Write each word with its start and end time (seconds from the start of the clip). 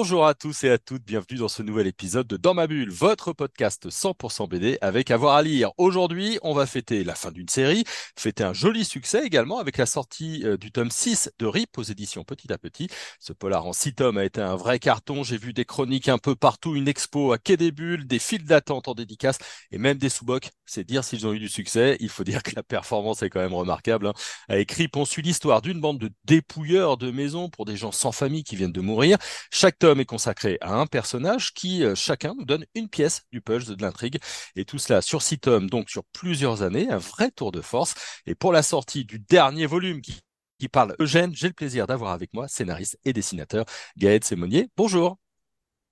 Bonjour 0.00 0.26
à 0.26 0.32
tous 0.32 0.64
et 0.64 0.70
à 0.70 0.78
toutes, 0.78 1.04
bienvenue 1.04 1.36
dans 1.36 1.48
ce 1.48 1.62
nouvel 1.62 1.86
épisode 1.86 2.26
de 2.26 2.38
Dans 2.38 2.54
ma 2.54 2.66
bulle, 2.66 2.90
votre 2.90 3.34
podcast 3.34 3.90
100% 3.90 4.48
BD 4.48 4.78
avec 4.80 5.10
avoir 5.10 5.34
à 5.34 5.42
lire. 5.42 5.72
Aujourd'hui, 5.76 6.38
on 6.40 6.54
va 6.54 6.64
fêter 6.64 7.04
la 7.04 7.14
fin 7.14 7.30
d'une 7.30 7.50
série, 7.50 7.84
fêter 8.18 8.42
un 8.42 8.54
joli 8.54 8.86
succès 8.86 9.22
également 9.26 9.58
avec 9.58 9.76
la 9.76 9.84
sortie 9.84 10.40
euh, 10.46 10.56
du 10.56 10.72
tome 10.72 10.90
6 10.90 11.32
de 11.38 11.44
RIP 11.44 11.76
aux 11.76 11.82
éditions 11.82 12.24
Petit 12.24 12.50
à 12.50 12.56
Petit. 12.56 12.88
Ce 13.18 13.34
polar 13.34 13.66
en 13.66 13.74
6 13.74 13.96
tomes 13.96 14.16
a 14.16 14.24
été 14.24 14.40
un 14.40 14.56
vrai 14.56 14.78
carton, 14.78 15.22
j'ai 15.22 15.36
vu 15.36 15.52
des 15.52 15.66
chroniques 15.66 16.08
un 16.08 16.16
peu 16.16 16.34
partout, 16.34 16.74
une 16.74 16.88
expo 16.88 17.32
à 17.32 17.38
Quai 17.38 17.58
des 17.58 17.70
Bulles, 17.70 18.06
des 18.06 18.18
files 18.18 18.46
d'attente 18.46 18.88
en 18.88 18.94
dédicace 18.94 19.36
et 19.70 19.76
même 19.76 19.98
des 19.98 20.08
sous-bocs. 20.08 20.48
C'est 20.64 20.84
dire 20.84 21.04
s'ils 21.04 21.26
ont 21.26 21.34
eu 21.34 21.38
du 21.38 21.50
succès, 21.50 21.98
il 22.00 22.08
faut 22.08 22.24
dire 22.24 22.42
que 22.42 22.52
la 22.56 22.62
performance 22.62 23.22
est 23.22 23.28
quand 23.28 23.40
même 23.40 23.52
remarquable. 23.52 24.06
Hein. 24.06 24.14
Avec 24.48 24.72
RIP, 24.72 24.96
on 24.96 25.04
suit 25.04 25.20
l'histoire 25.20 25.60
d'une 25.60 25.78
bande 25.82 25.98
de 25.98 26.10
dépouilleurs 26.24 26.96
de 26.96 27.10
maisons 27.10 27.50
pour 27.50 27.66
des 27.66 27.76
gens 27.76 27.92
sans 27.92 28.12
famille 28.12 28.44
qui 28.44 28.56
viennent 28.56 28.72
de 28.72 28.80
mourir. 28.80 29.18
Chaque 29.50 29.78
est 29.98 30.04
consacré 30.04 30.58
à 30.60 30.74
un 30.74 30.86
personnage 30.86 31.52
qui, 31.52 31.84
euh, 31.84 31.94
chacun, 31.94 32.34
nous 32.38 32.44
donne 32.44 32.64
une 32.74 32.88
pièce 32.88 33.22
du 33.32 33.40
puzzle 33.40 33.76
de 33.76 33.82
l'intrigue. 33.82 34.18
Et 34.56 34.64
tout 34.64 34.78
cela 34.78 35.02
sur 35.02 35.22
six 35.22 35.38
tomes, 35.38 35.68
donc 35.68 35.90
sur 35.90 36.04
plusieurs 36.12 36.62
années, 36.62 36.88
un 36.90 36.98
vrai 36.98 37.30
tour 37.30 37.50
de 37.52 37.60
force. 37.60 37.94
Et 38.26 38.34
pour 38.34 38.52
la 38.52 38.62
sortie 38.62 39.04
du 39.04 39.18
dernier 39.18 39.66
volume 39.66 40.00
qui, 40.00 40.20
qui 40.58 40.68
parle 40.68 40.94
Eugène, 41.00 41.34
j'ai 41.34 41.48
le 41.48 41.54
plaisir 41.54 41.86
d'avoir 41.86 42.12
avec 42.12 42.32
moi 42.34 42.46
scénariste 42.46 42.98
et 43.04 43.12
dessinateur 43.12 43.64
Gaël 43.96 44.22
Sémonier. 44.22 44.68
Bonjour. 44.76 45.18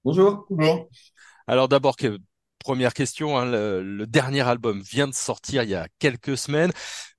Bonjour. 0.05 0.47
Bonjour. 0.51 0.89
Alors 1.47 1.69
d'abord, 1.69 1.97
première 2.69 2.93
question, 2.93 3.39
hein, 3.39 3.47
le, 3.47 3.83
le, 3.83 4.07
dernier 4.07 4.43
album 4.43 4.83
vient 4.83 5.09
de 5.09 5.15
sortir 5.15 5.63
il 5.63 5.71
y 5.71 5.75
a 5.75 5.89
quelques 5.99 6.37
semaines. 6.37 6.71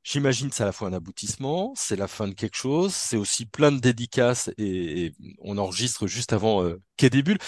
J'imagine 0.03 0.51
que 0.51 0.55
c'est 0.55 0.61
à 0.61 0.67
la 0.67 0.71
fois 0.71 0.89
un 0.89 0.93
aboutissement, 0.93 1.73
c'est 1.75 1.95
la 1.95 2.07
fin 2.07 2.27
de 2.27 2.35
quelque 2.35 2.55
chose, 2.55 2.93
c'est 2.93 3.17
aussi 3.17 3.47
plein 3.47 3.71
de 3.71 3.79
dédicaces 3.79 4.51
et, 4.59 5.05
et 5.05 5.15
on 5.39 5.57
enregistre 5.57 6.05
juste 6.05 6.33
avant 6.33 6.63
euh, 6.63 6.79
Bulles. 7.23 7.39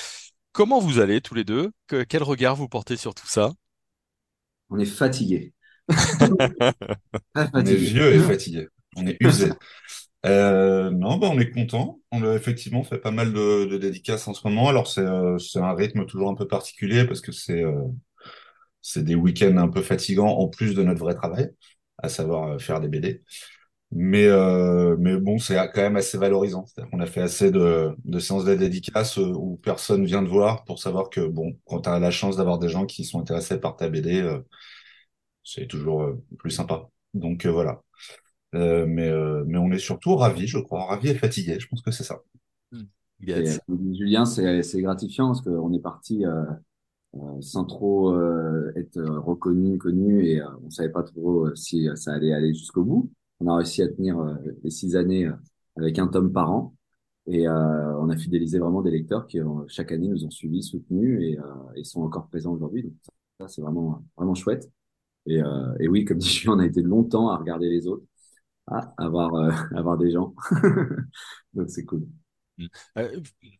Comment 0.52 0.80
vous 0.80 0.98
allez 0.98 1.22
tous 1.22 1.36
les 1.36 1.44
deux? 1.44 1.72
Que, 1.86 2.02
Quel 2.02 2.24
regard 2.24 2.56
vous 2.56 2.68
portez 2.68 2.98
sur 2.98 3.14
tout 3.14 3.28
ça? 3.28 3.52
On 4.72 4.80
est 4.80 4.86
fatigué. 4.86 5.54
on 7.54 7.64
est 7.64 7.76
vieux 7.76 8.16
et 8.16 8.20
fatigué. 8.20 8.68
On 8.96 9.06
est 9.06 9.18
usé. 9.20 9.52
Euh, 10.26 10.92
non, 10.92 11.18
bah, 11.18 11.30
on 11.32 11.40
est 11.40 11.50
content. 11.52 12.00
On 12.12 12.24
a 12.24 12.36
effectivement 12.36 12.84
fait 12.84 13.00
pas 13.00 13.12
mal 13.12 13.34
de, 13.34 13.78
dédicaces 13.78 14.28
en 14.28 14.34
ce 14.34 14.48
moment. 14.48 14.70
Alors 14.70 14.88
c'est 14.88 15.02
euh, 15.02 15.38
un 15.56 15.74
rythme 15.74 16.06
toujours 16.06 16.30
un 16.30 16.36
peu 16.36 16.48
particulier 16.48 17.06
parce 17.06 17.22
que 17.22 17.32
c'est 17.32 17.64
euh, 17.64 17.82
c'est 18.82 19.04
des 19.04 19.16
week-ends 19.16 19.58
un 19.58 19.68
peu 19.70 19.82
fatigants 19.82 20.28
en 20.30 20.48
plus 20.50 20.74
de 20.76 20.84
notre 20.84 21.00
vrai 21.00 21.16
travail 21.16 21.52
à 21.98 22.10
savoir 22.10 22.54
euh, 22.54 22.60
faire 22.60 22.80
des 22.80 22.88
BD. 22.88 23.24
Mais, 23.94 24.28
mais 25.00 25.18
bon, 25.18 25.38
c'est 25.38 25.56
quand 25.74 25.82
même 25.82 25.98
assez 25.98 26.18
valorisant. 26.18 26.66
C'est-à-dire 26.66 27.02
a 27.02 27.06
fait 27.06 27.22
assez 27.22 27.52
de, 27.52 27.94
de 28.06 28.20
séances 28.20 28.46
de 28.46 28.56
dédicaces 28.56 29.18
où 29.18 29.60
personne 29.64 30.06
vient 30.06 30.24
te 30.24 30.30
voir 30.30 30.64
pour 30.64 30.80
savoir 30.80 31.10
que, 31.10 31.20
bon, 31.22 31.58
quand 31.66 31.82
tu 31.82 31.90
as 31.90 32.00
la 32.00 32.10
chance 32.12 32.38
d'avoir 32.38 32.58
des 32.58 32.70
gens 32.70 32.86
qui 32.86 33.04
sont 33.04 33.20
intéressés 33.20 33.60
par 33.60 33.76
ta 33.76 33.90
BD, 33.90 34.24
c'est 35.44 35.68
toujours 35.68 36.16
plus 36.40 36.52
sympa. 36.52 36.90
Donc 37.14 37.46
voilà. 37.46 37.82
Mais, 38.54 39.12
mais 39.46 39.58
on 39.58 39.72
est 39.72 39.80
surtout 39.80 40.16
ravis, 40.16 40.48
je 40.48 40.60
crois. 40.60 40.86
Ravis 40.86 41.10
et 41.10 41.16
fatigués, 41.16 41.60
je 41.60 41.68
pense 41.68 41.82
que 41.82 41.92
c'est 41.92 42.04
ça. 42.04 42.22
Yes. 43.22 43.60
Et, 43.70 43.96
Julien, 43.96 44.26
c'est 44.26 44.82
gratifiant 44.82 45.28
parce 45.28 45.42
qu'on 45.42 45.74
est 45.74 45.80
parti 45.80 46.26
euh, 46.26 46.44
sans 47.40 47.66
trop 47.66 48.14
euh, 48.14 48.72
être 48.76 49.02
reconnu, 49.02 49.78
connu, 49.78 50.26
et 50.26 50.42
euh, 50.42 50.48
on 50.66 50.70
savait 50.70 50.90
pas 50.90 51.04
trop 51.04 51.54
si 51.56 51.88
ça 51.96 52.14
allait 52.14 52.34
aller 52.34 52.54
jusqu'au 52.54 52.84
bout. 52.84 53.12
On 53.40 53.48
a 53.48 53.56
réussi 53.56 53.82
à 53.82 53.88
tenir 53.88 54.18
les 54.64 54.70
six 54.70 54.96
années 54.96 55.30
avec 55.76 56.00
un 56.00 56.08
tome 56.08 56.32
par 56.32 56.52
an. 56.52 56.74
Et 57.28 57.48
euh, 57.48 58.00
on 58.00 58.10
a 58.10 58.18
fidélisé 58.18 58.58
vraiment 58.60 58.82
des 58.82 58.92
lecteurs 58.92 59.28
qui 59.28 59.40
chaque 59.68 59.92
année 59.92 60.08
nous 60.08 60.26
ont 60.26 60.32
suivis, 60.32 60.64
soutenus 60.64 61.22
et, 61.22 61.40
euh, 61.40 61.44
et 61.76 61.84
sont 61.84 62.02
encore 62.02 62.28
présents 62.28 62.54
aujourd'hui. 62.54 62.84
Donc 62.84 62.94
ça, 63.40 63.48
c'est 63.48 63.62
vraiment 63.62 64.04
vraiment 64.18 64.34
chouette. 64.34 64.70
Et, 65.28 65.42
euh, 65.42 65.74
et 65.80 65.88
oui, 65.88 66.04
comme 66.04 66.18
dit 66.18 66.28
Julien, 66.28 66.56
on 66.56 66.60
a 66.60 66.66
été 66.66 66.82
longtemps 66.82 67.30
à 67.30 67.38
regarder 67.38 67.70
les 67.70 67.88
autres, 67.88 68.04
à 68.72 68.94
avoir 68.98 69.32
avoir 69.76 69.98
des 70.00 70.12
gens. 70.12 70.34
Donc 71.54 71.70
c'est 71.70 71.86
cool. 71.86 72.08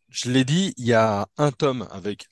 je 0.08 0.30
l'ai 0.30 0.44
dit, 0.44 0.74
il 0.76 0.86
y 0.86 0.92
a 0.92 1.26
un 1.38 1.50
tome 1.50 1.86
avec 1.90 2.28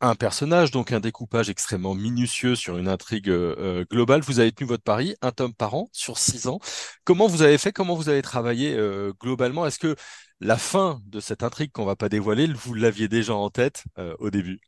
un 0.00 0.14
personnage, 0.14 0.70
donc 0.70 0.92
un 0.92 1.00
découpage 1.00 1.48
extrêmement 1.48 1.94
minutieux 1.94 2.54
sur 2.54 2.76
une 2.78 2.88
intrigue 2.88 3.30
euh, 3.30 3.84
globale. 3.90 4.20
Vous 4.20 4.40
avez 4.40 4.52
tenu 4.52 4.68
votre 4.68 4.82
pari, 4.82 5.16
un 5.22 5.32
tome 5.32 5.54
par 5.54 5.74
an 5.74 5.88
sur 5.92 6.18
six 6.18 6.48
ans. 6.48 6.60
Comment 7.04 7.26
vous 7.26 7.42
avez 7.42 7.56
fait 7.58 7.72
Comment 7.72 7.94
vous 7.94 8.08
avez 8.08 8.22
travaillé 8.22 8.74
euh, 8.74 9.12
globalement? 9.20 9.66
Est-ce 9.66 9.78
que 9.78 9.96
la 10.40 10.58
fin 10.58 11.00
de 11.06 11.20
cette 11.20 11.42
intrigue 11.42 11.72
qu'on 11.72 11.86
va 11.86 11.96
pas 11.96 12.08
dévoiler, 12.10 12.46
vous 12.52 12.74
l'aviez 12.74 13.08
déjà 13.08 13.34
en 13.34 13.48
tête 13.50 13.84
euh, 13.98 14.14
au 14.18 14.30
début? 14.30 14.60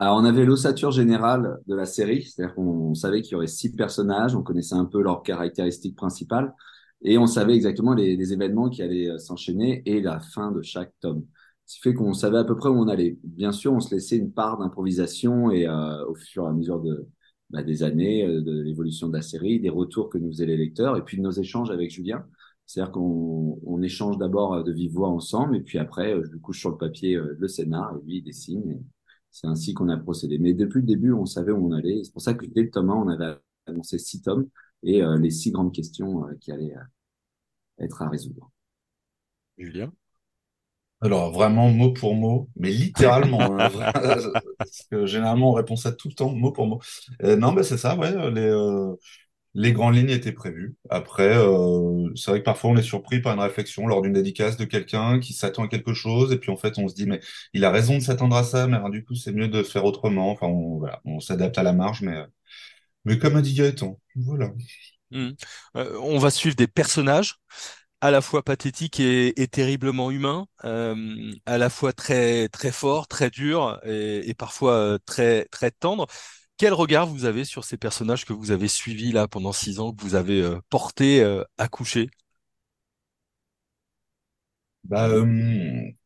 Alors, 0.00 0.16
on 0.16 0.24
avait 0.24 0.44
l'ossature 0.46 0.90
générale 0.90 1.60
de 1.66 1.74
la 1.74 1.84
série, 1.86 2.22
c'est-à-dire 2.24 2.54
qu'on 2.54 2.94
savait 2.94 3.22
qu'il 3.22 3.32
y 3.32 3.34
aurait 3.36 3.46
six 3.46 3.74
personnages, 3.74 4.34
on 4.34 4.42
connaissait 4.42 4.74
un 4.74 4.86
peu 4.86 5.02
leurs 5.02 5.22
caractéristiques 5.22 5.94
principales, 5.94 6.54
et 7.02 7.18
on 7.18 7.26
savait 7.26 7.54
exactement 7.54 7.94
les, 7.94 8.32
événements 8.32 8.70
qui 8.70 8.82
allaient 8.82 9.18
s'enchaîner 9.18 9.82
et 9.86 10.00
la 10.00 10.20
fin 10.20 10.52
de 10.52 10.62
chaque 10.62 10.92
tome 11.00 11.24
ce 11.70 11.76
qui 11.76 11.82
fait 11.82 11.94
qu'on 11.94 12.14
savait 12.14 12.38
à 12.38 12.44
peu 12.44 12.56
près 12.56 12.68
où 12.68 12.72
on 12.72 12.88
allait. 12.88 13.16
Bien 13.22 13.52
sûr, 13.52 13.72
on 13.72 13.78
se 13.78 13.94
laissait 13.94 14.16
une 14.16 14.32
part 14.32 14.58
d'improvisation 14.58 15.52
et 15.52 15.68
euh, 15.68 16.04
au 16.06 16.16
fur 16.16 16.44
et 16.44 16.48
à 16.48 16.52
mesure 16.52 16.80
de, 16.80 17.06
bah, 17.50 17.62
des 17.62 17.84
années, 17.84 18.26
euh, 18.26 18.42
de 18.42 18.60
l'évolution 18.60 19.08
de 19.08 19.16
la 19.16 19.22
série, 19.22 19.60
des 19.60 19.68
retours 19.70 20.08
que 20.10 20.18
nous 20.18 20.30
faisaient 20.32 20.46
les 20.46 20.56
lecteurs 20.56 20.96
et 20.96 21.04
puis 21.04 21.16
de 21.18 21.22
nos 21.22 21.30
échanges 21.30 21.70
avec 21.70 21.90
Julien. 21.92 22.26
C'est-à-dire 22.66 22.90
qu'on 22.92 23.60
on 23.64 23.82
échange 23.82 24.18
d'abord 24.18 24.54
euh, 24.54 24.62
de 24.64 24.72
vive 24.72 24.94
voix 24.94 25.10
ensemble 25.10 25.56
et 25.56 25.60
puis 25.60 25.78
après, 25.78 26.12
je 26.24 26.30
lui 26.32 26.40
couche 26.40 26.58
sur 26.58 26.70
le 26.70 26.76
papier 26.76 27.16
le 27.16 27.48
scénar 27.48 27.94
et 27.96 28.04
lui 28.04 28.16
il 28.18 28.22
dessine. 28.24 28.82
C'est 29.30 29.46
ainsi 29.46 29.74
qu'on 29.74 29.88
a 29.88 29.96
procédé. 29.96 30.38
Mais 30.38 30.54
depuis 30.54 30.80
le 30.80 30.86
début, 30.86 31.12
on 31.12 31.26
savait 31.26 31.52
où 31.52 31.66
on 31.66 31.72
allait. 31.72 32.02
C'est 32.04 32.12
pour 32.12 32.22
ça 32.22 32.34
que 32.34 32.46
dès 32.46 32.62
le 32.62 32.70
tome 32.70 32.90
1, 32.90 32.94
on 32.94 33.08
avait 33.08 33.36
annoncé 33.66 33.98
six 33.98 34.22
tomes 34.22 34.48
et 34.82 35.02
les 35.20 35.30
six 35.30 35.50
grandes 35.52 35.72
questions 35.74 36.24
qui 36.40 36.52
allaient 36.52 36.74
être 37.78 38.02
à 38.02 38.08
résoudre. 38.08 38.50
Julien? 39.58 39.92
Alors 41.02 41.32
vraiment 41.32 41.70
mot 41.70 41.92
pour 41.92 42.14
mot, 42.14 42.50
mais 42.56 42.70
littéralement. 42.70 43.40
hein, 43.58 43.70
parce 44.58 44.82
que 44.90 45.06
généralement 45.06 45.50
on 45.50 45.54
répond 45.54 45.76
ça 45.76 45.92
tout 45.92 46.08
le 46.08 46.14
temps, 46.14 46.30
mot 46.30 46.52
pour 46.52 46.66
mot. 46.66 46.80
Euh, 47.22 47.36
non, 47.36 47.52
ben 47.52 47.62
c'est 47.62 47.78
ça, 47.78 47.96
ouais. 47.96 48.10
Les, 48.32 48.40
euh, 48.42 48.94
les 49.54 49.72
grandes 49.72 49.96
lignes 49.96 50.10
étaient 50.10 50.32
prévues. 50.32 50.76
Après, 50.90 51.36
euh, 51.36 52.08
c'est 52.14 52.30
vrai 52.30 52.40
que 52.40 52.44
parfois 52.44 52.70
on 52.70 52.76
est 52.76 52.82
surpris 52.82 53.20
par 53.20 53.34
une 53.34 53.40
réflexion 53.40 53.86
lors 53.86 54.02
d'une 54.02 54.12
dédicace 54.12 54.56
de 54.56 54.64
quelqu'un 54.64 55.18
qui 55.20 55.32
s'attend 55.32 55.64
à 55.64 55.68
quelque 55.68 55.94
chose, 55.94 56.32
et 56.32 56.38
puis 56.38 56.50
en 56.50 56.56
fait 56.56 56.78
on 56.78 56.88
se 56.88 56.94
dit 56.94 57.06
mais 57.06 57.20
il 57.52 57.64
a 57.64 57.70
raison 57.70 57.94
de 57.96 58.00
s'attendre 58.00 58.36
à 58.36 58.44
ça, 58.44 58.66
mais 58.66 58.78
du 58.90 59.04
coup 59.04 59.14
c'est 59.14 59.32
mieux 59.32 59.48
de 59.48 59.62
faire 59.62 59.84
autrement. 59.84 60.30
Enfin 60.30 60.46
on, 61.04 61.20
s'adapte 61.20 61.58
à 61.58 61.62
la 61.62 61.72
marge, 61.72 62.02
mais 62.02 62.24
mais 63.04 63.18
comme 63.18 63.40
dit 63.42 63.54
Gaëtan, 63.54 64.00
voilà. 64.16 64.52
Mmh. 65.12 65.30
on 65.74 66.18
va 66.18 66.30
suivre 66.30 66.54
des 66.54 66.68
personnages 66.68 67.36
à 68.00 68.10
la 68.10 68.20
fois 68.20 68.42
pathétique 68.42 69.00
et, 69.00 69.48
terriblement 69.48 70.10
humain, 70.10 70.46
euh, 70.64 71.32
à 71.46 71.58
la 71.58 71.68
fois 71.70 71.92
très 71.92 72.48
très 72.48 72.72
fort, 72.72 73.08
très 73.08 73.30
dur 73.30 73.78
et, 73.84 74.28
et, 74.28 74.34
parfois 74.34 74.74
euh, 74.74 74.98
très 75.04 75.46
très 75.46 75.70
tendre. 75.70 76.06
Quel 76.60 76.74
regard 76.74 77.06
vous 77.06 77.24
avez 77.24 77.46
sur 77.46 77.64
ces 77.64 77.78
personnages 77.78 78.26
que 78.26 78.34
vous 78.34 78.50
avez 78.50 78.68
suivis 78.68 79.12
là 79.12 79.26
pendant 79.26 79.50
six 79.50 79.80
ans, 79.80 79.94
que 79.94 80.02
vous 80.02 80.14
avez 80.14 80.42
euh, 80.42 80.60
portés 80.68 81.22
euh, 81.22 81.42
à 81.56 81.68
coucher 81.68 82.10
bah, 84.84 85.08
euh, 85.08 85.24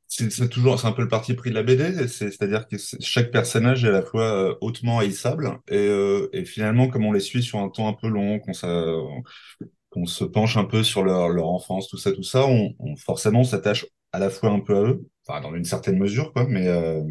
c'est 0.06 0.49
toujours 0.49 0.79
c'est 0.79 0.87
un 0.87 0.93
peu 0.93 1.02
le 1.02 1.08
parti 1.08 1.34
pris 1.34 1.50
de 1.50 1.56
la 1.56 1.64
BD, 1.64 2.06
c'est-à-dire 2.06 2.69
que 2.69 2.76
chaque 3.00 3.32
personnage 3.32 3.84
est 3.84 3.88
à 3.88 3.90
la 3.90 4.02
fois 4.02 4.56
hautement 4.62 5.00
haïssable 5.00 5.58
et, 5.67 6.44
finalement 6.44 6.87
comme 6.87 7.05
on 7.05 7.11
les 7.11 7.19
suit 7.19 7.43
sur 7.43 7.58
un 7.58 7.69
temps 7.69 7.88
un 7.88 7.94
peu 7.94 8.06
long, 8.06 8.38
qu'on 8.38 10.06
se 10.06 10.23
penche 10.23 10.56
un 10.56 10.67
peu 10.67 10.84
sur 10.84 11.02
leur, 11.02 11.31
leur 11.31 11.49
enfance, 11.49 11.88
tout 11.88 11.99
ça, 11.99 12.12
tout 12.12 12.23
ça, 12.23 12.46
on, 12.46 12.76
on 12.79 12.94
forcément 12.94 13.43
s'attache 13.43 13.87
à 14.12 14.20
la 14.20 14.31
fois 14.31 14.50
un 14.50 14.61
peu 14.61 14.76
à 14.76 14.82
eux, 14.82 15.08
enfin 15.26 15.40
dans 15.40 15.52
une 15.52 15.64
certaine 15.64 15.99
mesure, 15.99 16.32
quoi, 16.32 16.46
mais 16.49 16.69
euh, 16.69 17.02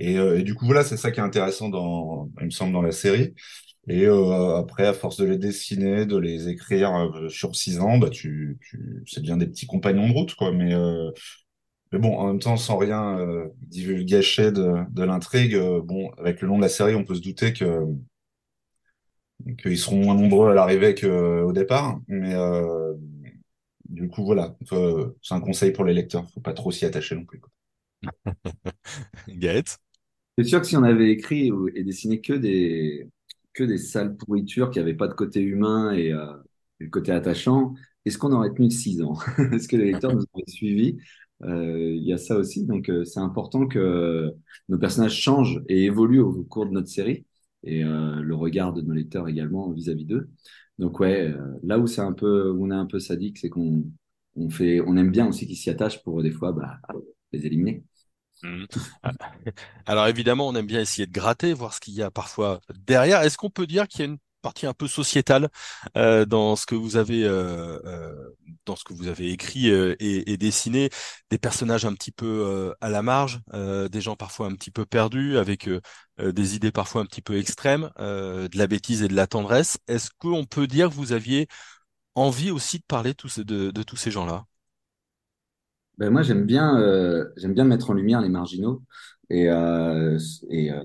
et, 0.00 0.18
euh, 0.18 0.38
et, 0.38 0.42
du 0.42 0.54
coup 0.54 0.66
voilà, 0.66 0.84
c'est 0.84 0.96
ça 0.96 1.10
qui 1.10 1.20
est 1.20 1.22
intéressant 1.22 1.68
dans, 1.68 2.30
il 2.40 2.46
me 2.46 2.50
semble, 2.50 2.72
dans 2.72 2.82
la 2.82 2.92
série. 2.92 3.34
Et 3.88 4.06
euh, 4.06 4.56
après, 4.56 4.86
à 4.86 4.92
force 4.94 5.16
de 5.18 5.24
les 5.24 5.38
dessiner, 5.38 6.06
de 6.06 6.16
les 6.18 6.48
écrire 6.48 6.94
euh, 6.94 7.28
sur 7.28 7.56
six 7.56 7.80
ans, 7.80 7.98
bah 7.98 8.10
tu, 8.10 8.58
tu, 8.62 9.02
c'est 9.06 9.22
bien 9.22 9.36
des 9.36 9.46
petits 9.46 9.66
compagnons 9.66 10.08
de 10.08 10.12
route, 10.12 10.34
quoi. 10.34 10.52
Mais 10.52 10.74
euh, 10.74 11.10
mais 11.92 11.98
bon, 11.98 12.16
en 12.18 12.28
même 12.28 12.38
temps, 12.40 12.56
sans 12.56 12.76
rien 12.78 13.18
euh, 13.20 13.48
divulgacher 13.62 14.52
de, 14.52 14.74
de 14.90 15.02
l'intrigue, 15.04 15.58
bon, 15.84 16.10
avec 16.18 16.40
le 16.42 16.48
long 16.48 16.56
de 16.58 16.62
la 16.62 16.68
série, 16.68 16.94
on 16.94 17.04
peut 17.04 17.16
se 17.16 17.22
douter 17.22 17.52
que 17.52 17.84
qu'ils 19.62 19.78
seront 19.78 19.96
moins 19.96 20.14
nombreux 20.14 20.50
à 20.50 20.54
l'arrivée 20.54 20.94
qu'au 20.94 21.52
départ. 21.52 21.98
Mais, 22.08 22.34
du 23.88 24.08
coup, 24.08 24.24
voilà, 24.24 24.56
c'est 25.22 25.34
un 25.34 25.40
conseil 25.40 25.72
pour 25.72 25.84
les 25.84 25.94
lecteurs, 25.94 26.30
faut 26.32 26.40
pas 26.40 26.52
trop 26.52 26.70
s'y 26.70 26.84
attacher 26.86 27.14
non 27.16 27.24
plus. 27.24 27.40
Gaët 29.28 29.78
C'est 30.42 30.48
sûr 30.48 30.60
que 30.62 30.66
si 30.66 30.76
on 30.76 30.84
avait 30.84 31.10
écrit 31.10 31.52
et 31.74 31.84
dessiné 31.84 32.22
que 32.22 32.32
des, 32.32 33.10
que 33.52 33.62
des 33.62 33.76
sales 33.76 34.16
pourritures 34.16 34.70
qui 34.70 34.78
n'avaient 34.78 34.94
pas 34.94 35.06
de 35.06 35.12
côté 35.12 35.42
humain 35.42 35.92
et, 35.92 36.12
euh, 36.12 36.32
le 36.78 36.88
côté 36.88 37.12
attachant, 37.12 37.74
est-ce 38.06 38.16
qu'on 38.16 38.32
aurait 38.32 38.54
tenu 38.54 38.70
6 38.70 39.02
ans? 39.02 39.18
Est-ce 39.52 39.68
que 39.68 39.76
les 39.76 39.92
lecteurs 39.92 40.14
nous 40.14 40.24
auraient 40.32 40.44
suivis? 40.48 40.96
Euh, 41.42 41.94
Il 41.94 42.02
y 42.04 42.14
a 42.14 42.16
ça 42.16 42.38
aussi, 42.38 42.64
donc 42.64 42.88
euh, 42.88 43.04
c'est 43.04 43.20
important 43.20 43.66
que 43.66 44.32
nos 44.70 44.78
personnages 44.78 45.14
changent 45.20 45.62
et 45.68 45.84
évoluent 45.84 46.20
au, 46.20 46.42
cours 46.44 46.64
de 46.64 46.70
notre 46.72 46.88
série 46.88 47.26
et 47.62 47.82
le 47.82 48.34
regard 48.34 48.72
de 48.72 48.80
nos 48.80 48.94
lecteurs 48.94 49.28
également 49.28 49.70
vis-à-vis 49.70 50.06
d'eux. 50.06 50.30
Donc 50.78 51.00
ouais, 51.00 51.34
là 51.62 51.78
où 51.78 51.86
c'est 51.86 52.00
un 52.00 52.14
peu, 52.14 52.50
où 52.50 52.64
on 52.66 52.70
est 52.70 52.74
un 52.74 52.86
peu 52.86 52.98
sadique, 52.98 53.36
c'est 53.36 53.50
qu'on 53.50 53.84
on 54.36 54.48
fait, 54.48 54.80
on 54.80 54.96
aime 54.96 55.10
bien 55.10 55.28
aussi 55.28 55.46
qu'ils 55.46 55.56
s'y 55.56 55.68
attachent 55.68 56.02
pour 56.02 56.22
des 56.22 56.30
fois 56.30 56.52
bah, 56.52 56.80
les 57.32 57.46
éliminer. 57.46 57.84
Mmh. 58.42 58.64
Alors 59.86 60.06
évidemment, 60.06 60.48
on 60.48 60.54
aime 60.54 60.66
bien 60.66 60.80
essayer 60.80 61.06
de 61.06 61.12
gratter, 61.12 61.52
voir 61.52 61.74
ce 61.74 61.80
qu'il 61.80 61.94
y 61.94 62.02
a 62.02 62.10
parfois 62.10 62.60
derrière. 62.74 63.22
Est-ce 63.22 63.36
qu'on 63.36 63.50
peut 63.50 63.66
dire 63.66 63.88
qu'il 63.88 64.00
y 64.00 64.02
a 64.02 64.06
une 64.06 64.18
partie 64.40 64.66
un 64.66 64.74
peu 64.74 64.88
sociétale 64.88 65.48
euh, 65.96 66.24
dans 66.24 66.56
ce 66.56 66.66
que 66.66 66.74
vous 66.74 66.96
avez 66.96 67.24
euh, 67.24 67.78
euh, 67.84 68.30
dans 68.66 68.76
ce 68.76 68.84
que 68.84 68.92
vous 68.94 69.08
avez 69.08 69.30
écrit 69.30 69.68
et, 69.68 70.36
dessiné, 70.36 70.90
des 71.30 71.38
personnages 71.38 71.84
un 71.84 71.94
petit 71.94 72.12
peu 72.12 72.72
à 72.80 72.88
la 72.88 73.02
marge, 73.02 73.40
des 73.52 74.00
gens 74.00 74.16
parfois 74.16 74.46
un 74.46 74.54
petit 74.54 74.70
peu 74.70 74.86
perdus, 74.86 75.38
avec 75.38 75.68
des 76.18 76.54
idées 76.54 76.70
parfois 76.70 77.02
un 77.02 77.06
petit 77.06 77.22
peu 77.22 77.38
extrêmes, 77.38 77.90
de 77.98 78.58
la 78.58 78.66
bêtise 78.66 79.02
et 79.02 79.08
de 79.08 79.14
la 79.14 79.26
tendresse. 79.26 79.78
Est-ce 79.88 80.10
qu'on 80.18 80.44
peut 80.44 80.66
dire 80.66 80.88
que 80.88 80.94
vous 80.94 81.12
aviez 81.12 81.48
envie 82.14 82.50
aussi 82.50 82.78
de 82.78 82.84
parler 82.86 83.14
de 83.14 83.82
tous 83.82 83.96
ces 83.96 84.10
gens-là? 84.10 84.44
Ben 86.00 86.10
moi, 86.10 86.22
j'aime 86.22 86.46
bien, 86.46 86.78
euh, 86.80 87.26
j'aime 87.36 87.52
bien 87.52 87.64
mettre 87.64 87.90
en 87.90 87.92
lumière 87.92 88.22
les 88.22 88.30
marginaux 88.30 88.82
et, 89.28 89.50
euh, 89.50 90.18
euh, 90.50 90.84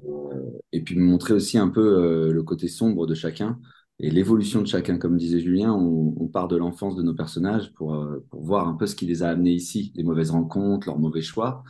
et 0.73 0.81
puis 0.83 0.97
montrer 0.97 1.33
aussi 1.33 1.57
un 1.57 1.69
peu 1.69 2.31
le 2.33 2.43
côté 2.43 2.67
sombre 2.67 3.07
de 3.07 3.15
chacun 3.15 3.57
et 3.99 4.11
l'évolution 4.11 4.61
de 4.61 4.67
chacun. 4.67 4.97
Comme 4.97 5.15
disait 5.17 5.39
Julien, 5.39 5.71
on, 5.71 6.27
part 6.27 6.49
de 6.49 6.57
l'enfance 6.57 6.97
de 6.97 7.01
nos 7.01 7.13
personnages 7.13 7.71
pour, 7.75 7.97
pour 8.29 8.43
voir 8.43 8.67
un 8.67 8.73
peu 8.75 8.87
ce 8.87 8.95
qui 8.95 9.05
les 9.05 9.23
a 9.23 9.29
amenés 9.29 9.53
ici, 9.53 9.93
les 9.95 10.03
mauvaises 10.03 10.31
rencontres, 10.31 10.87
leurs 10.87 10.99
mauvais 10.99 11.21
choix. 11.21 11.63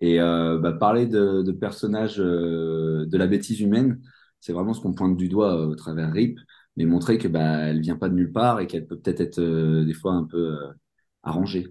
Et 0.00 0.18
bah, 0.18 0.72
parler 0.80 1.06
de, 1.06 1.42
de 1.42 1.52
personnages 1.52 2.16
de 2.16 3.16
la 3.16 3.26
bêtise 3.26 3.60
humaine, 3.60 4.00
c'est 4.40 4.54
vraiment 4.54 4.72
ce 4.72 4.80
qu'on 4.80 4.94
pointe 4.94 5.18
du 5.18 5.28
doigt 5.28 5.66
au 5.66 5.74
travers 5.74 6.12
RIP, 6.12 6.38
mais 6.76 6.86
montrer 6.86 7.18
que 7.18 7.28
bah, 7.28 7.58
elle 7.68 7.80
vient 7.80 7.96
pas 7.96 8.08
de 8.08 8.14
nulle 8.14 8.32
part 8.32 8.60
et 8.60 8.66
qu'elle 8.66 8.86
peut 8.86 8.98
peut-être 8.98 9.20
être, 9.20 9.84
des 9.84 9.94
fois 9.94 10.12
un 10.12 10.24
peu 10.24 10.56
arrangée. 11.22 11.66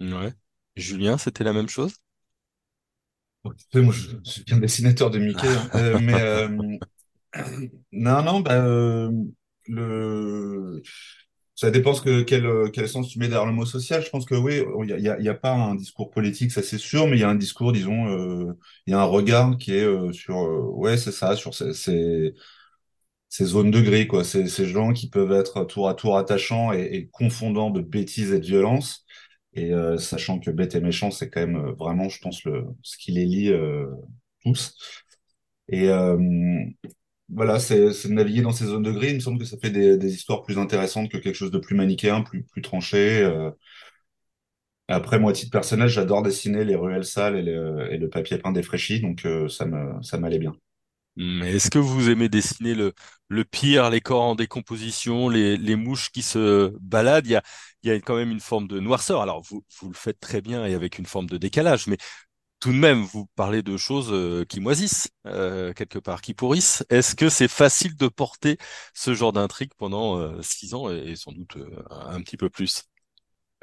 Ouais. 0.00 0.32
Julien, 0.76 1.18
c'était 1.18 1.44
la 1.44 1.52
même 1.52 1.68
chose? 1.68 1.94
Moi, 3.74 3.92
je, 3.92 4.30
suis 4.30 4.44
un 4.50 4.58
dessinateur 4.58 5.10
de 5.10 5.18
Mickey, 5.18 5.46
hein. 5.46 5.70
euh, 5.74 5.98
mais 6.02 6.20
euh, 6.20 6.48
non, 7.92 8.22
non, 8.22 8.40
bah, 8.40 8.64
euh, 8.64 9.10
le... 9.66 10.82
ça 11.54 11.70
dépend 11.70 11.94
que, 11.94 12.22
quel, 12.22 12.70
quel 12.72 12.88
sens 12.88 13.08
tu 13.08 13.18
mets 13.18 13.28
derrière 13.28 13.46
le 13.46 13.52
mot 13.52 13.64
social. 13.64 14.02
Je 14.02 14.10
pense 14.10 14.26
que 14.26 14.34
oui, 14.34 14.62
il 14.82 14.96
n'y 14.96 15.08
a, 15.08 15.20
y 15.20 15.28
a, 15.28 15.34
pas 15.34 15.52
un 15.52 15.74
discours 15.74 16.10
politique, 16.10 16.52
ça 16.52 16.62
c'est 16.62 16.78
sûr, 16.78 17.06
mais 17.06 17.16
il 17.16 17.20
y 17.20 17.24
a 17.24 17.28
un 17.28 17.34
discours, 17.36 17.72
disons, 17.72 18.50
il 18.86 18.90
y 18.90 18.94
a 18.94 19.00
un 19.00 19.04
regard 19.04 19.56
qui 19.58 19.74
est 19.74 20.12
sur, 20.12 20.36
ouais, 20.76 20.96
c'est 20.96 21.12
ça, 21.12 21.36
sur 21.36 21.54
ces, 21.54 22.34
ces, 23.28 23.44
zones 23.44 23.70
de 23.70 23.80
gris, 23.80 24.06
quoi. 24.08 24.24
Ces, 24.24 24.48
ces 24.48 24.66
gens 24.66 24.92
qui 24.92 25.08
peuvent 25.08 25.32
être 25.32 25.64
tour 25.64 25.88
à 25.88 25.94
tour 25.94 26.18
attachants 26.18 26.72
et, 26.72 26.82
et 26.92 27.08
confondants 27.08 27.70
de 27.70 27.80
bêtises 27.80 28.32
et 28.32 28.40
de 28.40 28.46
violence 28.46 29.06
et 29.56 29.72
euh, 29.72 29.96
sachant 29.98 30.38
que 30.38 30.50
Bête 30.50 30.74
et 30.74 30.80
Méchant, 30.80 31.10
c'est 31.10 31.30
quand 31.30 31.40
même 31.40 31.56
euh, 31.56 31.72
vraiment, 31.72 32.08
je 32.08 32.20
pense, 32.20 32.44
le, 32.44 32.66
ce 32.82 32.98
qui 32.98 33.12
les 33.12 33.24
lie 33.24 33.50
euh, 33.50 33.86
tous. 34.44 34.76
Et 35.68 35.88
voilà, 37.28 37.58
c'est 37.58 37.90
naviguer 38.08 38.42
dans 38.42 38.52
ces 38.52 38.66
zones 38.66 38.84
de 38.84 38.92
gris. 38.92 39.08
Il 39.10 39.14
me 39.16 39.20
semble 39.20 39.38
que 39.40 39.44
ça 39.44 39.58
fait 39.58 39.70
des, 39.70 40.14
histoires 40.14 40.42
plus 40.44 40.58
intéressantes 40.58 41.10
que 41.10 41.18
quelque 41.18 41.34
chose 41.34 41.50
de 41.50 41.58
plus 41.58 41.74
manichéen, 41.74 42.22
plus, 42.22 42.44
tranché. 42.62 43.24
Après, 44.88 45.18
moi, 45.20 45.32
titre 45.32 45.50
personnel, 45.52 45.88
j'adore 45.88 46.22
dessiner 46.22 46.64
les 46.64 46.74
ruelles 46.76 47.04
sales 47.04 47.36
et 47.36 47.42
le, 47.98 48.08
papier 48.08 48.38
peint 48.38 48.52
défraîchi, 48.52 49.00
donc 49.00 49.26
ça 49.48 49.66
m'allait 50.18 50.38
bien. 50.38 50.56
Mais 51.16 51.54
est-ce 51.54 51.70
que 51.70 51.78
vous 51.78 52.10
aimez 52.10 52.28
dessiner 52.28 52.74
le, 52.74 52.92
le 53.28 53.44
pire, 53.44 53.88
les 53.90 54.00
corps 54.02 54.22
en 54.24 54.34
décomposition, 54.34 55.28
les, 55.30 55.56
les 55.56 55.76
mouches 55.76 56.10
qui 56.10 56.22
se 56.22 56.72
baladent? 56.80 57.26
Il 57.26 57.30
y 57.32 57.36
a, 57.36 57.42
il 57.82 57.88
y 57.88 57.92
a 57.92 58.00
quand 58.00 58.16
même 58.16 58.30
une 58.30 58.40
forme 58.40 58.68
de 58.68 58.80
noirceur. 58.80 59.22
Alors, 59.22 59.42
vous, 59.42 59.64
vous 59.80 59.88
le 59.88 59.94
faites 59.94 60.20
très 60.20 60.42
bien 60.42 60.66
et 60.66 60.74
avec 60.74 60.98
une 60.98 61.06
forme 61.06 61.26
de 61.28 61.38
décalage, 61.38 61.86
mais 61.86 61.96
tout 62.60 62.72
de 62.72 62.78
même, 62.78 63.02
vous 63.04 63.26
parlez 63.36 63.62
de 63.62 63.76
choses 63.76 64.10
euh, 64.12 64.44
qui 64.46 64.60
moisissent, 64.60 65.08
euh, 65.26 65.72
quelque 65.74 65.98
part, 65.98 66.22
qui 66.22 66.34
pourrissent. 66.34 66.84
Est-ce 66.90 67.14
que 67.16 67.28
c'est 67.28 67.48
facile 67.48 67.96
de 67.96 68.08
porter 68.08 68.58
ce 68.94 69.14
genre 69.14 69.32
d'intrigue 69.32 69.72
pendant 69.78 70.18
euh, 70.18 70.40
six 70.42 70.74
ans 70.74 70.90
et, 70.90 71.16
sans 71.16 71.32
doute 71.32 71.56
un 71.90 72.20
petit 72.22 72.36
peu 72.38 72.50
plus? 72.50 72.84